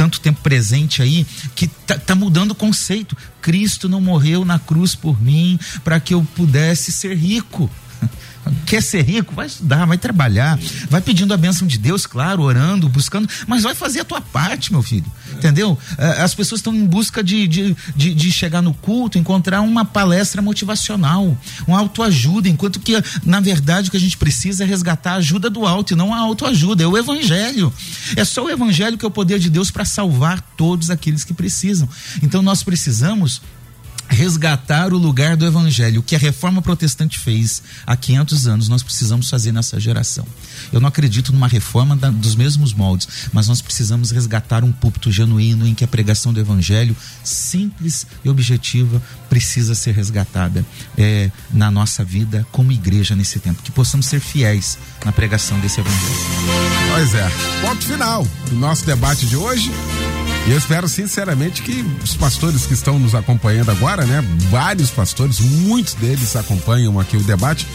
[0.00, 3.14] tanto tempo presente aí que tá, tá, mudando o conceito.
[3.42, 7.70] Cristo não morreu na cruz por mim para que eu pudesse ser rico.
[8.66, 9.34] Quer ser rico?
[9.34, 13.74] Vai estudar, vai trabalhar, vai pedindo a bênção de Deus, claro, orando, buscando, mas vai
[13.74, 15.10] fazer a tua parte, meu filho.
[15.32, 15.78] Entendeu?
[15.98, 19.84] É, as pessoas estão em busca de, de, de, de, chegar no culto, encontrar uma
[19.84, 21.36] palestra motivacional,
[21.66, 25.50] uma autoajuda, enquanto que, na verdade, o que a gente precisa é resgatar a ajuda
[25.50, 27.72] do alto e não a autoajuda, é o evangelho.
[28.16, 31.34] É só o evangelho que é o poder de Deus para salvar todos aqueles que
[31.34, 31.88] precisam.
[32.22, 33.42] Então nós precisamos
[34.10, 36.00] resgatar o lugar do evangelho.
[36.00, 40.26] O que a reforma protestante fez há 500 anos, nós precisamos fazer nessa geração.
[40.72, 45.10] Eu não acredito numa reforma da, dos mesmos moldes, mas nós precisamos resgatar um púlpito
[45.12, 50.66] genuíno em que a pregação do evangelho, simples e objetiva, precisa ser resgatada
[50.98, 53.62] é, na nossa vida como igreja nesse tempo.
[53.62, 56.14] Que possamos ser fiéis na pregação desse evangelho.
[56.92, 57.30] Pois é.
[57.60, 59.70] Ponto final do nosso debate de hoje.
[60.46, 64.24] E eu espero sinceramente que os pastores que estão nos acompanhando agora, né?
[64.50, 67.66] Vários pastores, muitos deles acompanham aqui o debate,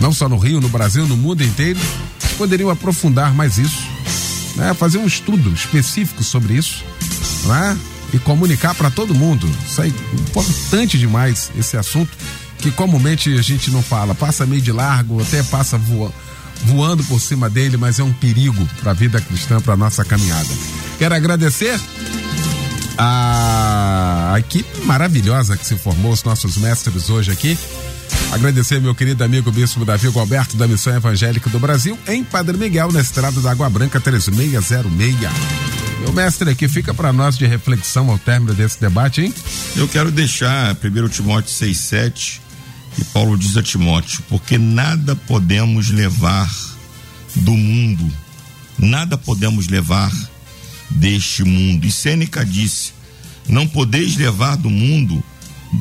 [0.00, 1.78] não só no Rio, no Brasil, no mundo inteiro,
[2.36, 3.82] poderiam aprofundar mais isso,
[4.56, 4.72] né?
[4.74, 6.82] Fazer um estudo específico sobre isso,
[7.44, 7.78] né?
[8.12, 9.48] E comunicar para todo mundo.
[9.66, 12.10] Isso é importante demais esse assunto
[12.58, 16.23] que comumente a gente não fala, passa meio de largo, até passa voando
[16.64, 20.48] voando por cima dele, mas é um perigo para a vida cristã, para nossa caminhada.
[20.98, 21.78] Quero agradecer
[22.96, 27.58] a equipe maravilhosa que se formou, os nossos mestres hoje aqui.
[28.32, 32.90] Agradecer meu querido amigo Bispo Davi Alberto da Missão Evangélica do Brasil, em Padre Miguel,
[32.90, 35.16] na estrada da Água Branca 3606.
[36.00, 39.34] Meu mestre aqui, fica para nós de reflexão ao término desse debate, hein?
[39.76, 42.43] Eu quero deixar 1 Timóteo 6,7
[42.98, 46.50] e Paulo diz a Timóteo: porque nada podemos levar
[47.36, 48.10] do mundo,
[48.78, 50.12] nada podemos levar
[50.90, 51.86] deste mundo.
[51.86, 52.92] E Sêneca disse:
[53.48, 55.22] Não podeis levar do mundo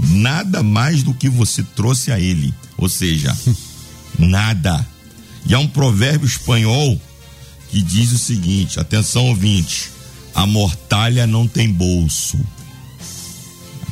[0.10, 2.54] nada mais do que você trouxe a ele.
[2.78, 3.36] Ou seja,
[4.18, 4.86] nada.
[5.46, 7.00] E há um provérbio espanhol
[7.70, 9.92] que diz o seguinte: atenção, ouvinte,
[10.34, 12.40] a mortalha não tem bolso.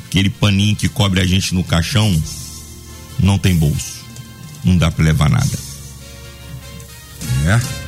[0.08, 2.22] Aquele paninho que cobre a gente no caixão
[3.22, 4.02] não tem bolso.
[4.64, 5.60] Não dá para levar nada.
[7.46, 7.82] É.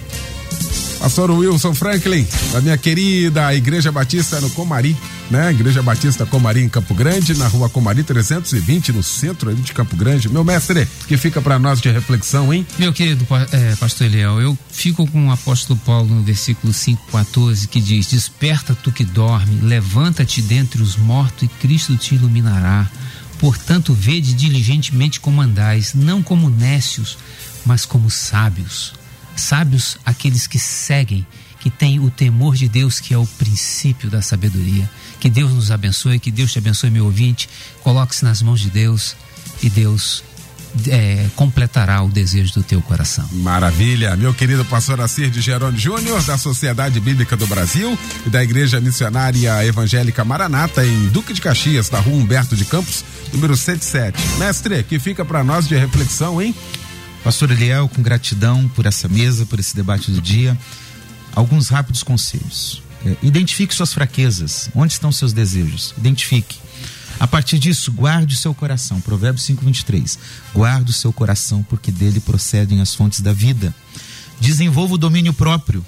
[1.04, 4.96] Pastor Wilson Franklin, da minha querida Igreja Batista no Comari,
[5.30, 5.52] né?
[5.52, 10.30] Igreja Batista Comari em Campo Grande, na rua Comari 320, no centro de Campo Grande.
[10.30, 12.66] Meu mestre, que fica para nós de reflexão, hein?
[12.80, 17.82] Meu querido é, pastor Eliel, eu fico com o apóstolo Paulo no versículo 5,14 que
[17.82, 22.90] diz: Desperta tu que dorme, levanta-te dentre os mortos e Cristo te iluminará.
[23.40, 27.18] Portanto, vede diligentemente como andais, não como nécios,
[27.66, 28.94] mas como sábios
[29.36, 31.26] Sábios aqueles que seguem,
[31.60, 34.90] que têm o temor de Deus, que é o princípio da sabedoria.
[35.20, 37.50] Que Deus nos abençoe, que Deus te abençoe, meu ouvinte.
[37.82, 39.16] Coloque-se nas mãos de Deus
[39.62, 40.24] e Deus
[40.88, 43.28] é, completará o desejo do teu coração.
[43.32, 44.16] Maravilha.
[44.16, 48.80] Meu querido pastor Assir de Gerônimo Júnior, da Sociedade Bíblica do Brasil e da Igreja
[48.82, 54.18] Missionária Evangélica Maranata, em Duque de Caxias, da rua Humberto de Campos, número 77.
[54.38, 56.56] Mestre, que fica para nós de reflexão, hein?
[57.24, 60.58] Pastor Eliel, com gratidão por essa mesa, por esse debate do dia,
[61.34, 62.82] alguns rápidos conselhos.
[63.06, 66.63] É, identifique suas fraquezas, onde estão seus desejos, identifique.
[67.24, 69.00] A partir disso, guarde o seu coração.
[69.00, 70.20] Provérbios 5:23.
[70.54, 73.74] Guarde o seu coração, porque dele procedem as fontes da vida.
[74.42, 75.86] Desenvolva o domínio próprio,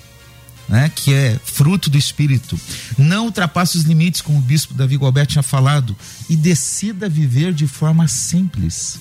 [0.69, 2.57] né, que é fruto do espírito.
[2.97, 5.93] Não ultrapasse os limites, como o bispo Davi Gualberto tinha falado,
[6.29, 8.97] e decida viver de forma simples,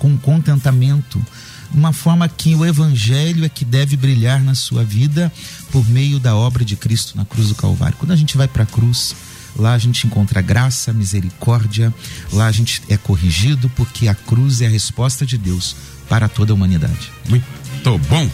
[0.00, 1.24] com contentamento,
[1.72, 5.32] uma forma que o evangelho é que deve brilhar na sua vida
[5.70, 7.96] por meio da obra de Cristo na cruz do Calvário.
[7.96, 9.14] Quando a gente vai para a cruz,
[9.56, 11.92] lá a gente encontra graça, misericórdia,
[12.32, 15.76] lá a gente é corrigido porque a cruz é a resposta de Deus
[16.08, 17.12] para toda a humanidade.
[17.28, 18.30] Muito bom.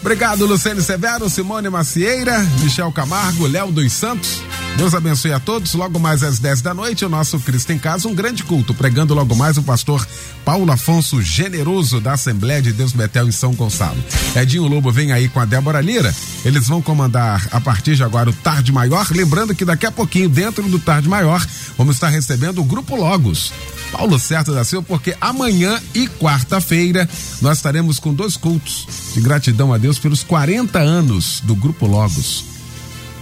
[0.00, 4.40] Obrigado, Luciane Severo, Simone Macieira, Michel Camargo, Léo dos Santos.
[4.76, 5.72] Deus abençoe a todos.
[5.72, 8.74] Logo mais às 10 da noite, o nosso Cristo em Casa, um grande culto.
[8.74, 10.06] Pregando logo mais o pastor
[10.44, 13.96] Paulo Afonso Generoso, da Assembleia de Deus Betel em São Gonçalo.
[14.36, 16.14] Edinho Lobo vem aí com a Débora Lira.
[16.44, 19.08] Eles vão comandar a partir de agora o Tarde Maior.
[19.10, 21.44] Lembrando que daqui a pouquinho, dentro do Tarde Maior,
[21.78, 23.54] vamos estar recebendo o Grupo Logos.
[23.90, 27.08] Paulo Certo da Silva, porque amanhã e quarta-feira
[27.40, 32.44] nós estaremos com dois cultos de gratidão a Deus pelos 40 anos do Grupo Logos.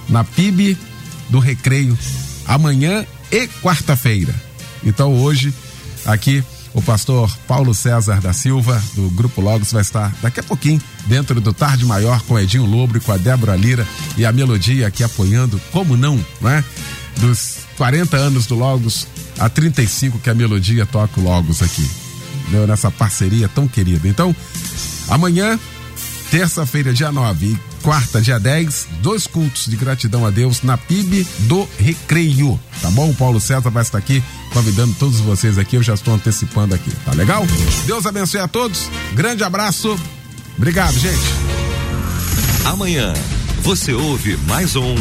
[0.08, 0.76] Na PIB
[1.34, 1.98] do Recreio,
[2.46, 4.32] amanhã e quarta-feira.
[4.84, 5.52] Então hoje,
[6.06, 10.80] aqui, o pastor Paulo César da Silva, do Grupo Logos, vai estar daqui a pouquinho
[11.06, 13.84] dentro do Tarde Maior com Edinho Lobre, com a Débora Lira
[14.16, 16.64] e a Melodia aqui apoiando, como não, né?
[17.16, 21.90] Dos 40 anos do Logos a 35 que a Melodia toca o Logos aqui.
[22.68, 24.06] Nessa parceria tão querida.
[24.06, 24.36] Então,
[25.08, 25.58] amanhã,
[26.30, 31.26] terça-feira, dia 9 e quarta, dia 10, dois cultos de gratidão a Deus na PIB
[31.40, 32.58] do Recreio.
[32.80, 33.10] Tá bom?
[33.10, 34.24] O Paulo César vai estar aqui
[34.54, 35.76] convidando todos vocês aqui.
[35.76, 36.90] Eu já estou antecipando aqui.
[37.04, 37.46] Tá legal?
[37.84, 38.88] Deus abençoe a todos.
[39.12, 40.00] Grande abraço.
[40.56, 41.20] Obrigado, gente.
[42.64, 43.12] Amanhã
[43.60, 44.94] você ouve mais um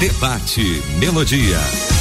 [0.00, 1.91] Debate Melodia.